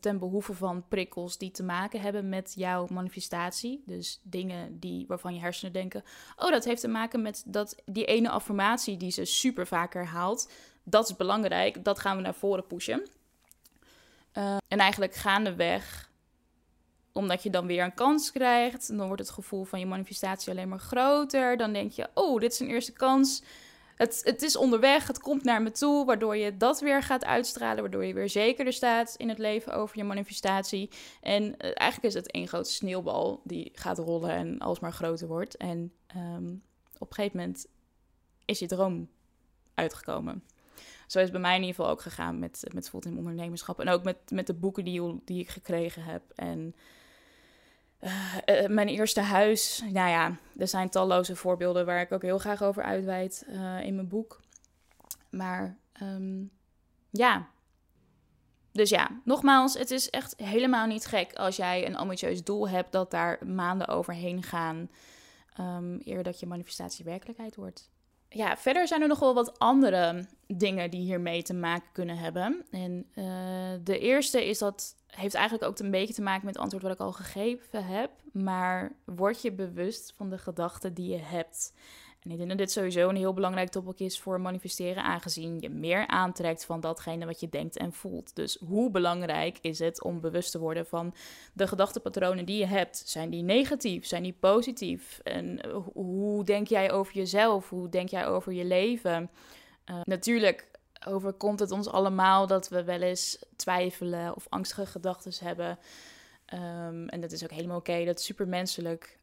ten 0.00 0.18
behoeve 0.18 0.54
van 0.54 0.84
prikkels 0.88 1.38
die 1.38 1.50
te 1.50 1.62
maken 1.62 2.00
hebben 2.00 2.28
met 2.28 2.52
jouw 2.56 2.87
manifestatie. 2.90 3.82
Dus 3.87 4.20
dingen 4.22 4.78
die, 4.78 5.04
waarvan 5.08 5.34
je 5.34 5.40
hersenen 5.40 5.72
denken: 5.72 6.04
oh, 6.37 6.50
dat 6.50 6.64
heeft 6.64 6.80
te 6.80 6.88
maken 6.88 7.22
met 7.22 7.42
dat, 7.46 7.76
die 7.84 8.04
ene 8.04 8.30
affirmatie 8.30 8.96
die 8.96 9.10
ze 9.10 9.25
super 9.25 9.66
vaak 9.66 9.92
herhaalt. 9.92 10.50
Dat 10.82 11.08
is 11.08 11.16
belangrijk, 11.16 11.84
dat 11.84 11.99
gaan 11.99 12.16
we 12.16 12.22
naar 12.22 12.34
voren 12.34 12.66
pushen. 12.66 13.08
Uh, 14.34 14.56
en 14.68 14.78
eigenlijk 14.78 15.14
gaandeweg, 15.14 16.10
omdat 17.12 17.42
je 17.42 17.50
dan 17.50 17.66
weer 17.66 17.84
een 17.84 17.94
kans 17.94 18.32
krijgt, 18.32 18.96
dan 18.96 19.06
wordt 19.06 19.22
het 19.22 19.30
gevoel 19.30 19.64
van 19.64 19.78
je 19.78 19.87
manifestatie 19.87 20.50
alleen 20.50 20.68
maar 20.68 20.78
groter. 20.78 21.56
Dan 21.56 21.72
denk 21.72 21.92
je: 21.92 22.08
oh, 22.14 22.40
dit 22.40 22.52
is 22.52 22.60
een 22.60 22.68
eerste 22.70 22.92
kans 22.92 23.42
het, 24.00 24.21
het 24.25 24.42
is 24.42 24.57
onderweg, 24.57 25.07
het 25.07 25.19
komt 25.19 25.45
naar 25.45 25.62
me 25.62 25.71
toe, 25.71 26.04
waardoor 26.04 26.37
je 26.37 26.57
dat 26.57 26.80
weer 26.80 27.02
gaat 27.02 27.25
uitstralen, 27.25 27.80
waardoor 27.80 28.04
je 28.04 28.14
weer 28.14 28.28
zekerder 28.28 28.73
staat 28.73 29.14
in 29.16 29.28
het 29.28 29.38
leven 29.38 29.75
over 29.75 29.99
je 29.99 30.04
manifestatie. 30.04 30.90
En 31.21 31.57
eh, 31.57 31.71
eigenlijk 31.75 32.14
is 32.14 32.14
het 32.14 32.30
één 32.30 32.49
grote 32.49 32.71
sneeuwbal 32.71 33.40
die 33.45 33.71
gaat 33.75 33.99
rollen 33.99 34.30
en 34.30 34.59
alsmaar 34.59 34.92
groter 34.92 35.28
wordt. 35.28 35.57
En 35.57 35.92
ehm, 36.07 36.52
op 36.99 37.09
een 37.09 37.14
gegeven 37.14 37.38
moment 37.38 37.66
is 38.45 38.59
je 38.59 38.66
droom 38.66 39.09
uitgekomen. 39.75 40.45
Zo 41.07 41.19
is 41.19 41.25
het 41.25 41.33
bij 41.33 41.40
mij 41.40 41.54
in 41.54 41.61
ieder 41.61 41.75
geval 41.75 41.90
ook 41.90 42.02
gegaan 42.02 42.38
met, 42.38 42.64
met 42.73 42.88
fulltime 42.88 43.19
ondernemerschap. 43.19 43.80
En 43.80 43.88
ook 43.88 44.02
met, 44.04 44.16
met 44.30 44.47
de 44.47 44.54
boeken 44.54 44.85
die, 44.85 45.21
die 45.25 45.40
ik 45.40 45.49
gekregen 45.49 46.02
heb. 46.02 46.23
En 46.35 46.75
uh, 48.00 48.37
uh, 48.47 48.66
mijn 48.66 48.88
eerste 48.88 49.21
huis. 49.21 49.83
Nou 49.92 50.09
ja, 50.09 50.37
er 50.57 50.69
zijn 50.69 50.90
talloze 50.90 51.37
voorbeelden 51.37 51.87
waar 51.87 52.00
ik 52.00 52.12
ook 52.12 52.23
heel 52.23 52.38
graag 52.38 52.62
over 52.62 52.83
uitweid 52.83 53.45
uh, 53.49 53.80
in 53.80 53.95
mijn 53.95 54.09
boek. 54.09 54.40
Maar 55.30 55.76
um, 56.02 56.50
ja. 57.11 57.49
Dus 58.73 58.90
ja, 58.90 59.21
nogmaals, 59.25 59.75
het 59.78 59.90
is 59.90 60.11
echt 60.11 60.35
helemaal 60.37 60.87
niet 60.87 61.07
gek 61.07 61.33
als 61.33 61.57
jij 61.57 61.87
een 61.87 61.97
ambitieus 61.97 62.45
doel 62.45 62.69
hebt 62.69 62.92
dat 62.92 63.11
daar 63.11 63.47
maanden 63.47 63.88
overheen 63.88 64.42
gaan. 64.42 64.90
Um, 65.61 66.00
eer 66.04 66.23
dat 66.23 66.40
je 66.40 66.47
manifestatie 66.47 67.04
werkelijkheid 67.04 67.57
wordt 67.57 67.90
ja, 68.30 68.57
verder 68.57 68.88
zijn 68.88 69.02
er 69.02 69.09
nog 69.09 69.19
wel 69.19 69.35
wat 69.35 69.59
andere 69.59 70.26
dingen 70.57 70.90
die 70.90 71.00
hiermee 71.00 71.42
te 71.42 71.54
maken 71.54 71.88
kunnen 71.92 72.19
hebben. 72.19 72.64
En 72.71 73.07
uh, 73.14 73.25
de 73.85 73.99
eerste 73.99 74.49
is 74.49 74.59
dat 74.59 74.97
heeft 75.07 75.35
eigenlijk 75.35 75.71
ook 75.71 75.78
een 75.78 75.90
beetje 75.90 76.14
te 76.14 76.23
maken 76.23 76.45
met 76.45 76.54
het 76.54 76.62
antwoord 76.62 76.83
wat 76.83 76.92
ik 76.92 77.00
al 77.00 77.12
gegeven 77.12 77.85
heb. 77.85 78.11
Maar 78.33 78.92
word 79.04 79.42
je 79.42 79.52
bewust 79.52 80.14
van 80.16 80.30
de 80.30 80.38
gedachten 80.38 80.95
die 80.95 81.09
je 81.12 81.19
hebt? 81.19 81.73
En 82.21 82.30
ik 82.30 82.37
denk 82.37 82.49
dat 82.49 82.59
dit 82.59 82.71
sowieso 82.71 83.09
een 83.09 83.16
heel 83.16 83.35
belangrijk 83.35 83.69
topic 83.69 83.99
is 83.99 84.21
voor 84.21 84.40
manifesteren, 84.40 85.02
aangezien 85.02 85.61
je 85.61 85.71
meer 85.71 86.07
aantrekt 86.07 86.64
van 86.64 86.80
datgene 86.80 87.26
wat 87.26 87.40
je 87.40 87.49
denkt 87.49 87.76
en 87.76 87.92
voelt. 87.92 88.37
Dus 88.37 88.59
hoe 88.66 88.90
belangrijk 88.90 89.59
is 89.61 89.78
het 89.78 90.02
om 90.02 90.21
bewust 90.21 90.50
te 90.50 90.59
worden 90.59 90.87
van 90.87 91.14
de 91.52 91.66
gedachtenpatronen 91.66 92.45
die 92.45 92.59
je 92.59 92.66
hebt? 92.66 93.02
Zijn 93.07 93.30
die 93.30 93.42
negatief? 93.42 94.07
Zijn 94.07 94.23
die 94.23 94.37
positief? 94.40 95.21
En 95.23 95.61
hoe 95.92 96.45
denk 96.45 96.66
jij 96.66 96.92
over 96.92 97.14
jezelf? 97.14 97.69
Hoe 97.69 97.88
denk 97.88 98.09
jij 98.09 98.26
over 98.26 98.52
je 98.52 98.64
leven? 98.64 99.30
Uh, 99.90 100.00
natuurlijk 100.04 100.68
overkomt 101.06 101.61
het 101.61 101.70
ons 101.70 101.88
allemaal 101.88 102.47
dat 102.47 102.68
we 102.68 102.85
wel 102.85 103.00
eens 103.00 103.38
twijfelen 103.56 104.35
of 104.37 104.47
angstige 104.49 104.87
gedachten 104.87 105.47
hebben. 105.47 105.78
Um, 106.54 107.09
en 107.09 107.20
dat 107.20 107.32
is 107.32 107.42
ook 107.42 107.50
helemaal 107.50 107.78
oké, 107.78 108.04
dat 108.04 108.18
is 108.18 108.25
super 108.25 108.49
menselijk. 108.49 109.18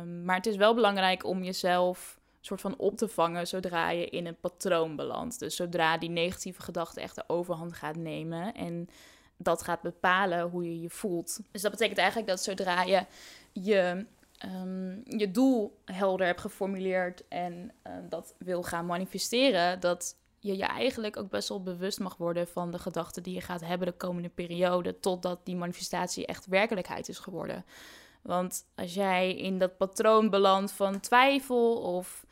Um, 0.00 0.24
maar 0.24 0.36
het 0.36 0.46
is 0.46 0.56
wel 0.56 0.74
belangrijk 0.74 1.24
om 1.24 1.42
jezelf 1.42 2.20
soort 2.40 2.60
van 2.60 2.76
op 2.76 2.96
te 2.96 3.08
vangen 3.08 3.46
zodra 3.46 3.90
je 3.90 4.08
in 4.08 4.26
een 4.26 4.40
patroon 4.40 4.96
belandt. 4.96 5.38
Dus 5.38 5.56
zodra 5.56 5.98
die 5.98 6.10
negatieve 6.10 6.62
gedachte 6.62 7.00
echt 7.00 7.14
de 7.14 7.24
overhand 7.26 7.72
gaat 7.72 7.96
nemen 7.96 8.54
en 8.54 8.88
dat 9.36 9.62
gaat 9.62 9.82
bepalen 9.82 10.48
hoe 10.48 10.64
je 10.64 10.80
je 10.80 10.90
voelt. 10.90 11.40
Dus 11.50 11.62
dat 11.62 11.70
betekent 11.70 11.98
eigenlijk 11.98 12.28
dat 12.28 12.42
zodra 12.42 12.82
je 12.82 13.04
je, 13.52 14.06
um, 14.44 15.02
je 15.04 15.30
doel 15.30 15.78
helder 15.84 16.26
hebt 16.26 16.40
geformuleerd 16.40 17.28
en 17.28 17.72
uh, 17.86 17.92
dat 18.08 18.34
wil 18.38 18.62
gaan 18.62 18.86
manifesteren, 18.86 19.80
dat 19.80 20.16
je 20.38 20.56
je 20.56 20.64
eigenlijk 20.64 21.16
ook 21.16 21.30
best 21.30 21.48
wel 21.48 21.62
bewust 21.62 22.00
mag 22.00 22.16
worden 22.16 22.48
van 22.48 22.70
de 22.70 22.78
gedachten 22.78 23.22
die 23.22 23.34
je 23.34 23.40
gaat 23.40 23.60
hebben 23.60 23.86
de 23.86 23.96
komende 23.96 24.28
periode, 24.28 25.00
totdat 25.00 25.40
die 25.44 25.56
manifestatie 25.56 26.26
echt 26.26 26.46
werkelijkheid 26.46 27.08
is 27.08 27.18
geworden. 27.18 27.64
Want 28.22 28.66
als 28.74 28.94
jij 28.94 29.36
in 29.36 29.58
dat 29.58 29.76
patroon 29.76 30.30
belandt 30.30 30.72
van 30.72 31.00
twijfel 31.00 31.76
of 31.76 32.24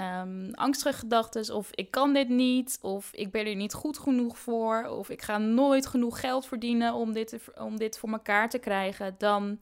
um, 0.00 0.50
angstige 0.54 0.98
gedachten, 0.98 1.54
of 1.54 1.70
ik 1.74 1.90
kan 1.90 2.12
dit 2.12 2.28
niet, 2.28 2.78
of 2.82 3.12
ik 3.12 3.30
ben 3.30 3.46
er 3.46 3.54
niet 3.54 3.74
goed 3.74 3.98
genoeg 3.98 4.38
voor, 4.38 4.84
of 4.84 5.10
ik 5.10 5.22
ga 5.22 5.38
nooit 5.38 5.86
genoeg 5.86 6.20
geld 6.20 6.46
verdienen 6.46 6.94
om 6.94 7.12
dit, 7.12 7.38
om 7.58 7.76
dit 7.76 7.98
voor 7.98 8.08
elkaar 8.08 8.50
te 8.50 8.58
krijgen, 8.58 9.14
dan 9.18 9.58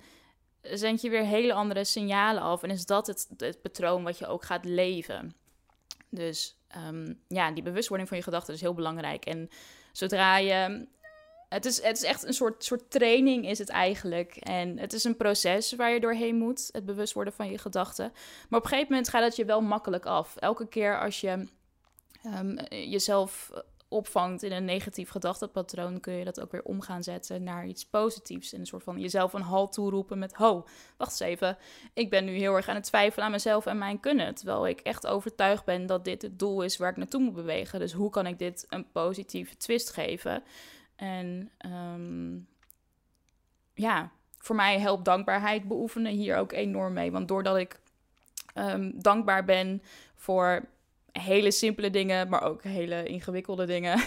zend 0.72 1.00
je 1.00 1.10
weer 1.10 1.24
hele 1.24 1.52
andere 1.52 1.84
signalen 1.84 2.42
af. 2.42 2.62
En 2.62 2.70
is 2.70 2.86
dat 2.86 3.06
het, 3.06 3.28
het 3.36 3.62
patroon 3.62 4.02
wat 4.02 4.18
je 4.18 4.26
ook 4.26 4.44
gaat 4.44 4.64
leven. 4.64 5.34
Dus 6.08 6.56
um, 6.88 7.20
ja, 7.28 7.50
die 7.50 7.62
bewustwording 7.62 8.08
van 8.08 8.18
je 8.18 8.24
gedachten 8.24 8.54
is 8.54 8.60
heel 8.60 8.74
belangrijk. 8.74 9.24
En 9.24 9.48
zodra 9.92 10.36
je 10.36 10.86
het 11.48 11.64
is, 11.64 11.82
het 11.82 11.96
is 11.96 12.02
echt 12.02 12.26
een 12.26 12.34
soort, 12.34 12.64
soort 12.64 12.90
training 12.90 13.48
is 13.48 13.58
het 13.58 13.68
eigenlijk. 13.68 14.36
En 14.36 14.78
het 14.78 14.92
is 14.92 15.04
een 15.04 15.16
proces 15.16 15.72
waar 15.72 15.90
je 15.90 16.00
doorheen 16.00 16.36
moet. 16.36 16.68
Het 16.72 16.84
bewust 16.84 17.12
worden 17.12 17.32
van 17.32 17.50
je 17.50 17.58
gedachten. 17.58 18.12
Maar 18.48 18.58
op 18.58 18.64
een 18.64 18.70
gegeven 18.70 18.90
moment 18.90 19.08
gaat 19.08 19.22
het 19.22 19.36
je 19.36 19.44
wel 19.44 19.60
makkelijk 19.60 20.06
af. 20.06 20.36
Elke 20.36 20.68
keer 20.68 21.00
als 21.00 21.20
je 21.20 21.46
um, 22.26 22.58
jezelf 22.68 23.50
opvangt 23.94 24.42
in 24.42 24.52
een 24.52 24.64
negatief 24.64 25.10
gedachtenpatroon, 25.10 26.00
kun 26.00 26.12
je 26.12 26.24
dat 26.24 26.40
ook 26.40 26.52
weer 26.52 26.62
om 26.62 26.80
gaan 26.80 27.02
zetten 27.02 27.42
naar 27.42 27.66
iets 27.66 27.86
positiefs. 27.86 28.52
En 28.52 28.60
een 28.60 28.66
soort 28.66 28.82
van 28.82 29.00
jezelf 29.00 29.32
een 29.32 29.42
halt 29.42 29.72
toeroepen 29.72 30.18
met: 30.18 30.34
Ho, 30.34 30.66
wacht 30.96 31.10
eens 31.10 31.30
even. 31.30 31.58
Ik 31.92 32.10
ben 32.10 32.24
nu 32.24 32.32
heel 32.32 32.54
erg 32.54 32.68
aan 32.68 32.74
het 32.74 32.84
twijfelen 32.84 33.24
aan 33.24 33.30
mezelf 33.30 33.66
en 33.66 33.78
mijn 33.78 34.00
kunnen. 34.00 34.34
Terwijl 34.34 34.66
ik 34.66 34.80
echt 34.80 35.06
overtuigd 35.06 35.64
ben 35.64 35.86
dat 35.86 36.04
dit 36.04 36.22
het 36.22 36.38
doel 36.38 36.62
is 36.62 36.76
waar 36.76 36.90
ik 36.90 36.96
naartoe 36.96 37.20
moet 37.20 37.34
bewegen. 37.34 37.78
Dus 37.78 37.92
hoe 37.92 38.10
kan 38.10 38.26
ik 38.26 38.38
dit 38.38 38.66
een 38.68 38.90
positieve 38.92 39.56
twist 39.56 39.90
geven? 39.90 40.42
En 40.96 41.50
um, 41.66 42.48
ja, 43.74 44.10
voor 44.38 44.56
mij 44.56 44.80
helpt 44.80 45.04
dankbaarheid 45.04 45.68
beoefenen 45.68 46.12
hier 46.12 46.36
ook 46.36 46.52
enorm 46.52 46.92
mee. 46.92 47.12
Want 47.12 47.28
doordat 47.28 47.56
ik 47.56 47.80
um, 48.54 49.02
dankbaar 49.02 49.44
ben 49.44 49.82
voor 50.14 50.64
hele 51.18 51.50
simpele 51.50 51.90
dingen, 51.90 52.28
maar 52.28 52.42
ook 52.42 52.62
hele 52.62 53.04
ingewikkelde 53.04 53.66
dingen. 53.66 54.00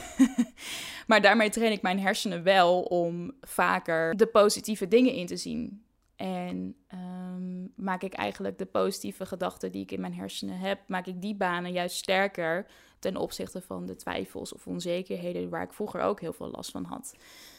maar 1.07 1.21
daarmee 1.21 1.49
train 1.49 1.71
ik 1.71 1.81
mijn 1.81 1.99
hersenen 1.99 2.43
wel 2.43 2.81
om 2.81 3.31
vaker 3.41 4.17
de 4.17 4.27
positieve 4.27 4.87
dingen 4.87 5.13
in 5.13 5.25
te 5.25 5.37
zien. 5.37 5.85
En 6.15 6.75
um, 6.93 7.71
maak 7.75 8.03
ik 8.03 8.13
eigenlijk 8.13 8.57
de 8.57 8.65
positieve 8.65 9.25
gedachten 9.25 9.71
die 9.71 9.81
ik 9.81 9.91
in 9.91 10.01
mijn 10.01 10.13
hersenen 10.13 10.57
heb, 10.57 10.79
maak 10.87 11.05
ik 11.05 11.21
die 11.21 11.35
banen 11.35 11.71
juist 11.71 11.97
sterker 11.97 12.65
ten 12.99 13.15
opzichte 13.15 13.61
van 13.61 13.85
de 13.85 13.95
twijfels 13.95 14.53
of 14.53 14.67
onzekerheden 14.67 15.49
waar 15.49 15.63
ik 15.63 15.73
vroeger 15.73 16.01
ook 16.01 16.21
heel 16.21 16.33
veel 16.33 16.49
last 16.49 16.71
van 16.71 16.83
had. 16.83 17.13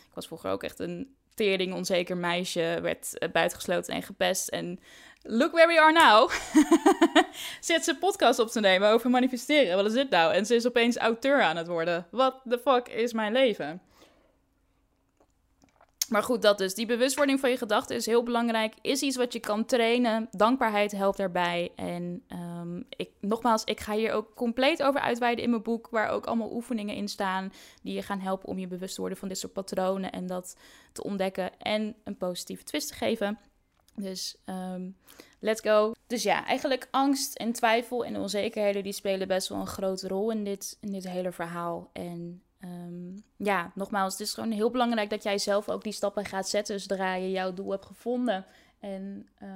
Ik 0.09 0.15
was 0.15 0.27
vroeger 0.27 0.51
ook 0.51 0.63
echt 0.63 0.79
een 0.79 1.17
tering 1.35 1.75
onzeker 1.75 2.17
meisje, 2.17 2.79
werd 2.83 3.23
uh, 3.23 3.29
buitengesloten 3.33 3.95
en 3.95 4.03
gepest. 4.03 4.49
En 4.49 4.81
look 5.23 5.53
where 5.53 5.67
we 5.67 5.81
are 5.81 5.93
now. 5.93 6.31
Zit 7.61 7.85
ze 7.85 7.97
podcast 7.97 8.39
op 8.39 8.49
te 8.49 8.61
nemen 8.61 8.91
over 8.91 9.11
manifesteren. 9.11 9.77
Wat 9.77 9.87
is 9.87 9.93
dit 9.93 10.11
nou? 10.11 10.35
En 10.35 10.47
ze 10.47 10.55
is 10.55 10.67
opeens 10.67 10.97
auteur 10.97 11.43
aan 11.43 11.57
het 11.57 11.67
worden. 11.67 12.07
What 12.11 12.41
the 12.49 12.59
fuck 12.59 12.89
is 12.89 13.13
mijn 13.13 13.33
leven? 13.33 13.81
Maar 16.09 16.23
goed, 16.23 16.43
dat 16.43 16.59
dus. 16.59 16.75
Die 16.75 16.87
bewustwording 16.87 17.41
van 17.41 17.51
je 17.51 17.57
gedachten 17.57 17.97
is 17.97 18.07
heel 18.07 18.23
belangrijk. 18.23 18.75
Is 18.81 19.03
iets 19.03 19.17
wat 19.17 19.33
je 19.33 19.41
kan 19.41 19.65
trainen. 19.65 20.29
Dankbaarheid 20.31 20.93
helpt 20.93 21.17
daarbij. 21.17 21.73
En 21.77 22.23
um, 22.33 22.85
ik, 22.97 23.11
nogmaals, 23.21 23.65
ik 23.65 23.81
ga 23.81 23.95
hier 23.95 24.13
ook 24.13 24.35
compleet 24.35 24.83
over 24.83 25.01
uitweiden 25.01 25.45
in 25.45 25.51
mijn 25.51 25.63
boek. 25.63 25.89
Waar 25.91 26.09
ook 26.09 26.27
allemaal 26.27 26.53
oefeningen 26.53 26.95
in 26.95 27.09
staan. 27.09 27.53
Die 27.83 27.95
je 27.95 28.03
gaan 28.03 28.21
helpen 28.21 28.49
om 28.49 28.59
je 28.59 28.67
bewust 28.67 28.95
te 28.95 29.01
worden 29.01 29.19
van 29.19 29.29
dit 29.29 29.39
soort 29.39 29.53
patronen. 29.53 30.13
En 30.13 30.27
dat 30.27 30.57
te 30.93 31.05
ontdekken. 31.05 31.59
En 31.59 31.95
een 32.05 32.17
positieve 32.17 32.65
twist 32.65 32.89
te 32.89 32.95
geven. 32.95 33.39
Dus 34.01 34.37
um, 34.47 34.97
let's 35.39 35.61
go. 35.61 35.93
Dus 36.07 36.23
ja, 36.23 36.47
eigenlijk 36.47 36.89
angst 36.91 37.35
en 37.35 37.53
twijfel 37.53 38.05
en 38.05 38.17
onzekerheden. 38.17 38.83
Die 38.83 38.93
spelen 38.93 39.29
best 39.29 39.49
wel 39.49 39.59
een 39.59 39.67
grote 39.67 40.09
rol 40.09 40.31
in 40.31 40.45
dit, 40.45 40.77
in 40.81 40.93
dit 40.93 41.09
hele 41.09 41.33
verhaal. 41.33 41.91
En 41.93 42.43
Um, 42.65 43.23
ja, 43.37 43.73
nogmaals, 43.75 44.13
het 44.13 44.23
is 44.23 44.33
gewoon 44.33 44.51
heel 44.51 44.71
belangrijk 44.71 45.11
dat 45.11 45.23
jij 45.23 45.39
zelf 45.39 45.69
ook 45.69 45.83
die 45.83 45.93
stappen 45.93 46.25
gaat 46.25 46.49
zetten 46.49 46.81
zodra 46.81 47.15
je 47.15 47.31
jouw 47.31 47.55
doel 47.55 47.71
hebt 47.71 47.87
gevonden. 47.87 48.47
En 48.81 49.29
uh, 49.43 49.49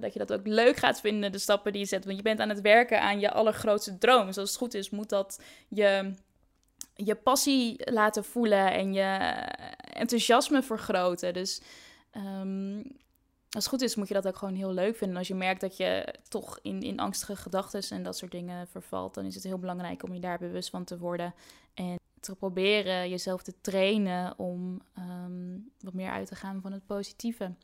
dat 0.00 0.12
je 0.12 0.18
dat 0.18 0.32
ook 0.32 0.46
leuk 0.46 0.76
gaat 0.76 1.00
vinden, 1.00 1.32
de 1.32 1.38
stappen 1.38 1.72
die 1.72 1.80
je 1.80 1.86
zet. 1.86 2.04
Want 2.04 2.16
je 2.16 2.22
bent 2.22 2.40
aan 2.40 2.48
het 2.48 2.60
werken 2.60 3.00
aan 3.00 3.20
je 3.20 3.30
allergrootste 3.30 3.98
droom. 3.98 4.26
Dus 4.26 4.38
als 4.38 4.48
het 4.48 4.58
goed 4.58 4.74
is, 4.74 4.90
moet 4.90 5.08
dat 5.08 5.40
je, 5.68 6.14
je 6.94 7.14
passie 7.14 7.92
laten 7.92 8.24
voelen 8.24 8.72
en 8.72 8.92
je 8.92 9.06
enthousiasme 9.92 10.62
vergroten. 10.62 11.32
Dus 11.32 11.60
um, 12.16 12.96
als 13.54 13.64
het 13.64 13.72
goed 13.72 13.82
is, 13.82 13.94
moet 13.94 14.08
je 14.08 14.14
dat 14.14 14.26
ook 14.26 14.36
gewoon 14.36 14.54
heel 14.54 14.72
leuk 14.72 14.96
vinden. 14.96 15.16
Als 15.16 15.28
je 15.28 15.34
merkt 15.34 15.60
dat 15.60 15.76
je 15.76 16.14
toch 16.28 16.58
in, 16.62 16.80
in 16.80 17.00
angstige 17.00 17.36
gedachten 17.36 17.82
en 17.90 18.02
dat 18.02 18.16
soort 18.16 18.30
dingen 18.30 18.68
vervalt, 18.68 19.14
dan 19.14 19.24
is 19.24 19.34
het 19.34 19.44
heel 19.44 19.58
belangrijk 19.58 20.02
om 20.02 20.14
je 20.14 20.20
daar 20.20 20.38
bewust 20.38 20.70
van 20.70 20.84
te 20.84 20.98
worden. 20.98 21.34
En 21.74 21.96
te 22.20 22.34
proberen 22.34 23.08
jezelf 23.08 23.42
te 23.42 23.54
trainen 23.60 24.38
om 24.38 24.80
um, 24.98 25.70
wat 25.80 25.94
meer 25.94 26.10
uit 26.10 26.26
te 26.26 26.34
gaan 26.34 26.60
van 26.60 26.72
het 26.72 26.86
positieve. 26.86 27.54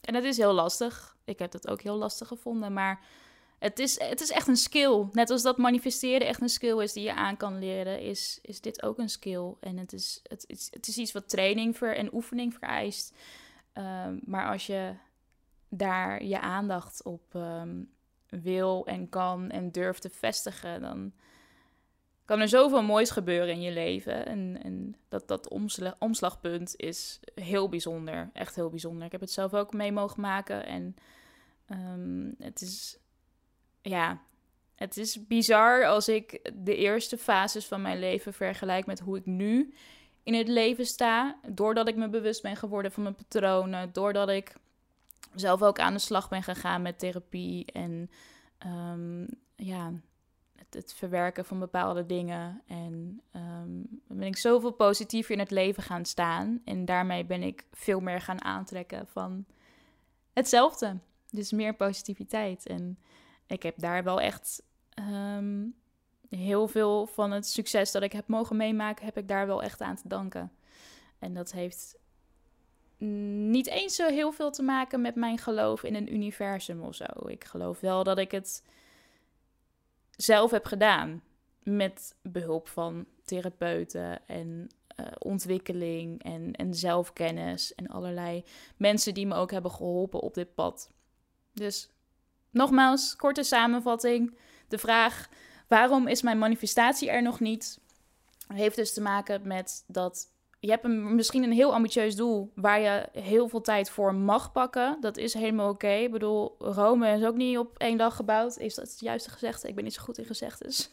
En 0.00 0.14
dat 0.14 0.24
is 0.24 0.36
heel 0.36 0.52
lastig. 0.52 1.16
Ik 1.24 1.38
heb 1.38 1.50
dat 1.50 1.68
ook 1.68 1.82
heel 1.82 1.96
lastig 1.96 2.28
gevonden. 2.28 2.72
Maar 2.72 3.00
het 3.58 3.78
is, 3.78 4.00
het 4.00 4.20
is 4.20 4.30
echt 4.30 4.48
een 4.48 4.56
skill. 4.56 5.06
Net 5.12 5.30
als 5.30 5.42
dat 5.42 5.56
manifesteren 5.56 6.26
echt 6.26 6.40
een 6.40 6.48
skill 6.48 6.82
is 6.82 6.92
die 6.92 7.02
je 7.02 7.14
aan 7.14 7.36
kan 7.36 7.58
leren, 7.58 8.00
is, 8.00 8.38
is 8.42 8.60
dit 8.60 8.82
ook 8.82 8.98
een 8.98 9.08
skill. 9.08 9.52
En 9.60 9.76
het 9.76 9.92
is, 9.92 10.20
het, 10.22 10.44
het 10.70 10.88
is 10.88 10.98
iets 10.98 11.12
wat 11.12 11.28
training 11.28 11.76
ver, 11.76 11.96
en 11.96 12.14
oefening 12.14 12.54
vereist. 12.54 13.12
Um, 13.78 14.20
maar 14.24 14.50
als 14.50 14.66
je 14.66 14.94
daar 15.68 16.24
je 16.24 16.40
aandacht 16.40 17.02
op 17.02 17.34
um, 17.34 17.90
wil 18.28 18.86
en 18.86 19.08
kan 19.08 19.50
en 19.50 19.70
durft 19.70 20.02
te 20.02 20.10
vestigen, 20.10 20.80
dan 20.80 21.12
kan 22.24 22.40
er 22.40 22.48
zoveel 22.48 22.82
moois 22.82 23.10
gebeuren 23.10 23.54
in 23.54 23.60
je 23.60 23.70
leven. 23.70 24.26
En, 24.26 24.60
en 24.62 24.96
dat, 25.08 25.28
dat 25.28 25.48
omslagpunt 25.98 26.74
is 26.76 27.20
heel 27.34 27.68
bijzonder. 27.68 28.30
Echt 28.32 28.54
heel 28.54 28.70
bijzonder. 28.70 29.06
Ik 29.06 29.12
heb 29.12 29.20
het 29.20 29.30
zelf 29.30 29.54
ook 29.54 29.72
mee 29.72 29.92
mogen 29.92 30.20
maken. 30.20 30.66
En 30.66 30.96
ehm, 31.66 32.30
het 32.38 32.60
is. 32.60 32.98
Ja, 33.82 34.22
het 34.74 34.96
is 34.96 35.26
bizar 35.26 35.86
als 35.86 36.08
ik 36.08 36.50
de 36.54 36.76
eerste 36.76 37.18
fases 37.18 37.66
van 37.66 37.82
mijn 37.82 37.98
leven 37.98 38.32
vergelijk 38.32 38.86
met 38.86 39.00
hoe 39.00 39.16
ik 39.16 39.26
nu 39.26 39.74
in 40.24 40.34
het 40.34 40.48
leven 40.48 40.86
sta. 40.86 41.36
Doordat 41.48 41.88
ik 41.88 41.96
me 41.96 42.08
bewust 42.08 42.42
ben 42.42 42.56
geworden 42.56 42.92
van 42.92 43.02
mijn 43.02 43.14
patronen. 43.14 43.92
Doordat 43.92 44.28
ik 44.28 44.52
zelf 45.34 45.62
ook 45.62 45.78
aan 45.78 45.92
de 45.92 45.98
slag 45.98 46.28
ben 46.28 46.42
gegaan 46.42 46.82
met 46.82 46.98
therapie. 46.98 47.64
En 47.72 48.10
um, 48.66 49.26
ja, 49.56 49.92
het, 50.70 50.94
verwerken 50.94 51.44
van 51.44 51.58
bepaalde 51.58 52.06
dingen. 52.06 52.62
En 52.66 53.22
um, 53.36 54.00
ben 54.06 54.26
ik 54.26 54.36
zoveel 54.36 54.72
positiever 54.72 55.32
in 55.32 55.38
het 55.38 55.50
leven 55.50 55.82
gaan 55.82 56.04
staan. 56.04 56.60
En 56.64 56.84
daarmee 56.84 57.24
ben 57.24 57.42
ik 57.42 57.64
veel 57.72 58.00
meer 58.00 58.20
gaan 58.20 58.44
aantrekken 58.44 59.06
van 59.06 59.44
hetzelfde. 60.32 60.98
Dus 61.30 61.52
meer 61.52 61.74
positiviteit. 61.74 62.66
En 62.66 62.98
ik 63.46 63.62
heb 63.62 63.74
daar 63.78 64.04
wel 64.04 64.20
echt 64.20 64.62
um, 65.12 65.74
heel 66.36 66.68
veel 66.68 67.06
van 67.06 67.30
het 67.30 67.46
succes 67.46 67.90
dat 67.92 68.02
ik 68.02 68.12
heb 68.12 68.28
mogen 68.28 68.56
meemaken, 68.56 69.04
heb 69.04 69.18
ik 69.18 69.28
daar 69.28 69.46
wel 69.46 69.62
echt 69.62 69.80
aan 69.80 69.96
te 69.96 70.08
danken. 70.08 70.52
En 71.18 71.34
dat 71.34 71.52
heeft 71.52 71.96
niet 72.98 73.66
eens 73.66 73.94
zo 73.94 74.08
heel 74.08 74.32
veel 74.32 74.50
te 74.50 74.62
maken 74.62 75.00
met 75.00 75.14
mijn 75.14 75.38
geloof 75.38 75.82
in 75.82 75.94
een 75.94 76.14
universum 76.14 76.82
of 76.82 76.94
zo. 76.94 77.26
Ik 77.26 77.44
geloof 77.44 77.80
wel 77.80 78.04
dat 78.04 78.18
ik 78.18 78.30
het 78.30 78.62
zelf 80.10 80.50
heb 80.50 80.64
gedaan. 80.64 81.22
Met 81.62 82.16
behulp 82.22 82.68
van 82.68 83.06
therapeuten 83.24 84.26
en 84.26 84.68
uh, 85.00 85.06
ontwikkeling 85.18 86.22
en, 86.22 86.52
en 86.52 86.74
zelfkennis 86.74 87.74
en 87.74 87.86
allerlei 87.86 88.44
mensen 88.76 89.14
die 89.14 89.26
me 89.26 89.34
ook 89.34 89.50
hebben 89.50 89.70
geholpen 89.70 90.20
op 90.20 90.34
dit 90.34 90.54
pad. 90.54 90.90
Dus 91.52 91.90
nogmaals, 92.50 93.16
korte 93.16 93.42
samenvatting. 93.42 94.36
De 94.68 94.78
vraag: 94.78 95.28
waarom 95.68 96.06
is 96.06 96.22
mijn 96.22 96.38
manifestatie 96.38 97.10
er 97.10 97.22
nog 97.22 97.40
niet? 97.40 97.80
Heeft 98.46 98.76
dus 98.76 98.92
te 98.92 99.00
maken 99.00 99.46
met 99.46 99.84
dat 99.86 100.32
je 100.64 100.70
hebt 100.70 100.84
een, 100.84 101.14
misschien 101.14 101.42
een 101.42 101.52
heel 101.52 101.74
ambitieus 101.74 102.16
doel 102.16 102.52
waar 102.54 102.80
je 102.80 103.08
heel 103.12 103.48
veel 103.48 103.60
tijd 103.60 103.90
voor 103.90 104.14
mag 104.14 104.52
pakken. 104.52 104.96
Dat 105.00 105.16
is 105.16 105.34
helemaal 105.34 105.68
oké. 105.68 105.88
Ik 105.88 106.10
bedoel, 106.10 106.54
Rome 106.58 107.08
is 107.08 107.24
ook 107.24 107.36
niet 107.36 107.58
op 107.58 107.78
één 107.78 107.98
dag 107.98 108.16
gebouwd. 108.16 108.58
Is 108.58 108.74
dat 108.74 108.90
het 108.90 109.00
juiste 109.00 109.30
gezegd? 109.30 109.64
Ik 109.64 109.74
ben 109.74 109.84
niet 109.84 109.94
zo 109.94 110.02
goed 110.02 110.18
in 110.18 110.24
gezegdes. 110.24 110.90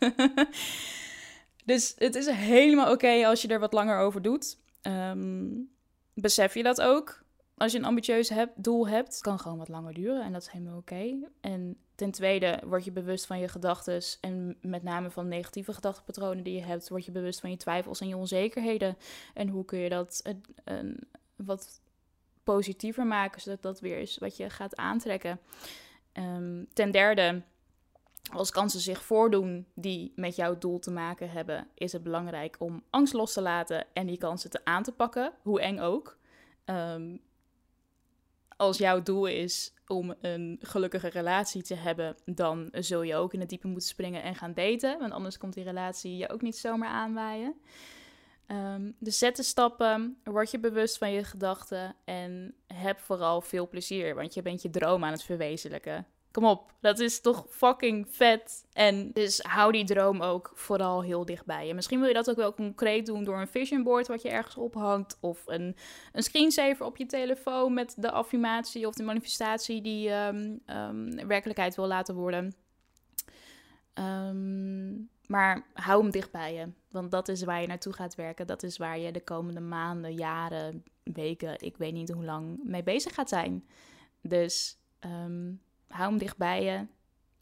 dus 1.65 1.93
het 1.97 2.15
is 2.15 2.27
helemaal 2.29 2.91
oké 2.91 3.27
als 3.27 3.41
je 3.41 3.47
er 3.47 3.59
wat 3.59 3.73
langer 3.73 3.99
over 3.99 4.21
doet. 4.21 4.57
Ehm, 4.81 5.49
besef 6.13 6.53
je 6.53 6.63
dat 6.63 6.81
ook? 6.81 7.23
Als 7.57 7.71
je 7.71 7.77
een 7.77 7.85
ambitieus 7.85 8.31
doel 8.55 8.87
hebt, 8.87 9.21
kan 9.21 9.39
gewoon 9.39 9.57
wat 9.57 9.69
langer 9.69 9.93
duren 9.93 10.23
en 10.23 10.33
dat 10.33 10.41
is 10.41 10.49
helemaal 10.49 10.77
oké. 10.77 11.29
En 11.41 11.77
ten 12.01 12.11
tweede 12.11 12.59
word 12.65 12.85
je 12.85 12.91
bewust 12.91 13.25
van 13.25 13.39
je 13.39 13.47
gedachten 13.47 14.01
en 14.21 14.57
met 14.61 14.83
name 14.83 15.11
van 15.11 15.27
negatieve 15.27 15.73
gedachtenpatronen 15.73 16.43
die 16.43 16.55
je 16.55 16.63
hebt, 16.63 16.89
word 16.89 17.05
je 17.05 17.11
bewust 17.11 17.39
van 17.39 17.49
je 17.49 17.57
twijfels 17.57 17.99
en 18.01 18.07
je 18.07 18.17
onzekerheden. 18.17 18.97
En 19.33 19.47
hoe 19.47 19.65
kun 19.65 19.79
je 19.79 19.89
dat 19.89 20.19
een, 20.23 20.43
een, 20.63 20.99
wat 21.35 21.81
positiever 22.43 23.05
maken, 23.05 23.41
zodat 23.41 23.61
dat 23.61 23.79
weer 23.79 23.97
is 23.97 24.17
wat 24.17 24.37
je 24.37 24.49
gaat 24.49 24.75
aantrekken. 24.75 25.39
Um, 26.13 26.67
ten 26.73 26.91
derde, 26.91 27.41
als 28.33 28.51
kansen 28.51 28.79
zich 28.79 29.03
voordoen 29.03 29.65
die 29.75 30.13
met 30.15 30.35
jouw 30.35 30.57
doel 30.57 30.79
te 30.79 30.91
maken 30.91 31.29
hebben, 31.29 31.67
is 31.75 31.91
het 31.91 32.03
belangrijk 32.03 32.55
om 32.59 32.83
angst 32.89 33.13
los 33.13 33.33
te 33.33 33.41
laten 33.41 33.85
en 33.93 34.07
die 34.07 34.17
kansen 34.17 34.49
te 34.49 34.65
aan 34.65 34.83
te 34.83 34.91
pakken, 34.91 35.33
hoe 35.41 35.61
eng 35.61 35.79
ook. 35.79 36.17
Um, 36.65 37.21
als 38.61 38.77
jouw 38.77 39.01
doel 39.01 39.25
is 39.25 39.73
om 39.87 40.13
een 40.21 40.59
gelukkige 40.61 41.07
relatie 41.07 41.61
te 41.61 41.75
hebben, 41.75 42.15
dan 42.25 42.69
zul 42.71 43.01
je 43.01 43.15
ook 43.15 43.33
in 43.33 43.39
het 43.39 43.49
diepe 43.49 43.67
moeten 43.67 43.87
springen 43.87 44.23
en 44.23 44.35
gaan 44.35 44.53
daten. 44.53 44.99
Want 44.99 45.11
anders 45.11 45.37
komt 45.37 45.53
die 45.53 45.63
relatie 45.63 46.17
je 46.17 46.29
ook 46.29 46.41
niet 46.41 46.57
zomaar 46.57 46.89
aanwaaien. 46.89 47.55
Um, 48.47 48.95
dus 48.99 49.17
zet 49.17 49.35
de 49.35 49.43
stappen, 49.43 50.17
word 50.23 50.51
je 50.51 50.59
bewust 50.59 50.97
van 50.97 51.11
je 51.11 51.23
gedachten 51.23 51.95
en 52.05 52.55
heb 52.73 52.99
vooral 52.99 53.41
veel 53.41 53.67
plezier, 53.67 54.15
want 54.15 54.33
je 54.33 54.41
bent 54.41 54.61
je 54.61 54.69
droom 54.69 55.03
aan 55.03 55.11
het 55.11 55.23
verwezenlijken. 55.23 56.05
Kom 56.31 56.45
op, 56.45 56.73
dat 56.79 56.99
is 56.99 57.21
toch 57.21 57.45
fucking 57.49 58.07
vet. 58.09 58.65
En 58.73 59.11
dus 59.13 59.39
hou 59.39 59.71
die 59.71 59.85
droom 59.85 60.21
ook 60.21 60.51
vooral 60.53 61.03
heel 61.03 61.25
dichtbij 61.25 61.67
je. 61.67 61.73
Misschien 61.73 61.99
wil 61.99 62.07
je 62.07 62.13
dat 62.13 62.29
ook 62.29 62.35
wel 62.35 62.53
concreet 62.53 63.05
doen 63.05 63.23
door 63.23 63.39
een 63.39 63.47
vision 63.47 63.83
board 63.83 64.07
wat 64.07 64.21
je 64.21 64.29
ergens 64.29 64.57
ophangt. 64.57 65.17
Of 65.19 65.43
een, 65.45 65.75
een 66.11 66.23
screensaver 66.23 66.85
op 66.85 66.97
je 66.97 67.05
telefoon 67.05 67.73
met 67.73 67.93
de 67.97 68.11
affirmatie 68.11 68.87
of 68.87 68.93
de 68.93 69.03
manifestatie 69.03 69.81
die 69.81 70.01
je 70.01 70.51
um, 70.65 71.27
werkelijkheid 71.27 71.75
wil 71.75 71.87
laten 71.87 72.15
worden. 72.15 72.55
Ehm, 73.93 74.91
maar 75.27 75.65
hou 75.73 76.01
hem 76.01 76.11
dichtbij 76.11 76.53
je. 76.53 76.67
Want 76.89 77.11
dat 77.11 77.27
is 77.27 77.43
waar 77.43 77.61
je 77.61 77.67
naartoe 77.67 77.93
gaat 77.93 78.15
werken. 78.15 78.47
Dat 78.47 78.63
is 78.63 78.77
waar 78.77 78.99
je 78.99 79.11
de 79.11 79.23
komende 79.23 79.61
maanden, 79.61 80.13
jaren, 80.13 80.83
weken, 81.03 81.61
ik 81.61 81.77
weet 81.77 81.93
niet 81.93 82.11
hoe 82.11 82.25
lang 82.25 82.59
mee 82.63 82.83
bezig 82.83 83.13
gaat 83.13 83.29
zijn. 83.29 83.65
Dus 84.21 84.77
hou 85.91 86.09
hem 86.09 86.17
dichtbij 86.17 86.63
je. 86.63 86.85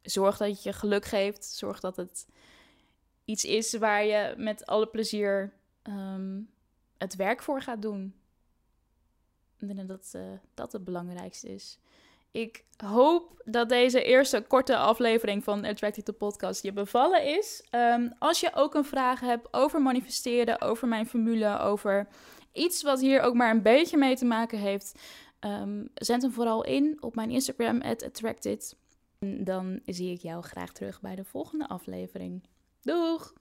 Zorg 0.02 0.38
dat 0.38 0.48
het 0.48 0.64
je 0.64 0.74
geluk 0.74 1.06
geeft. 1.06 1.46
Zorg 1.46 1.80
dat 1.80 1.96
het 1.96 2.28
iets 3.26 3.44
is 3.46 3.78
waar 3.78 4.06
je 4.06 4.34
met 4.38 4.66
alle 4.66 4.88
plezier 4.88 5.54
um, 5.84 6.50
het 6.98 7.16
werk 7.16 7.42
voor 7.42 7.62
gaat 7.62 7.82
doen. 7.82 8.14
Ik 9.60 9.76
denk 9.76 9.88
dat 9.88 10.12
uh, 10.16 10.22
dat 10.54 10.72
het 10.72 10.84
belangrijkste 10.84 11.54
is. 11.54 11.80
Ik 12.32 12.64
hoop 12.78 13.42
dat 13.46 13.70
deze 13.70 14.04
eerste 14.04 14.42
korte 14.42 14.78
aflevering 14.78 15.44
van 15.44 15.66
Attractive 15.66 16.06
the 16.06 16.14
Podcast 16.14 16.64
je 16.64 16.72
bevallen 16.72 17.38
is. 17.38 17.64
Um, 17.72 18.14
als 18.20 18.40
je 18.40 18.52
ook 18.54 18.74
een 18.74 18.86
vraag 18.86 19.20
hebt 19.20 19.54
over 19.54 19.82
manifesteren, 19.82 20.62
over 20.62 20.88
mijn 20.88 21.08
formule, 21.08 21.60
over 21.60 22.08
iets 22.54 22.84
wat 22.84 23.00
hier 23.00 23.22
ook 23.22 23.34
maar 23.34 23.52
een 23.52 23.62
beetje 23.62 23.98
mee 23.98 24.16
te 24.16 24.26
maken 24.26 24.58
heeft, 24.60 25.00
Um, 25.40 25.90
zend 25.94 26.22
hem 26.22 26.32
vooral 26.32 26.64
in 26.64 26.98
op 27.00 27.16
mijn 27.16 27.30
Instagram, 27.30 27.82
attracted. 27.82 28.78
En 29.20 29.44
dan 29.44 29.80
zie 29.86 30.12
ik 30.12 30.22
jou 30.22 30.44
graag 30.44 30.72
terug 30.72 31.02
bij 31.02 31.16
de 31.16 31.24
volgende 31.24 31.68
aflevering. 31.68 32.44
Doeg! 32.82 33.34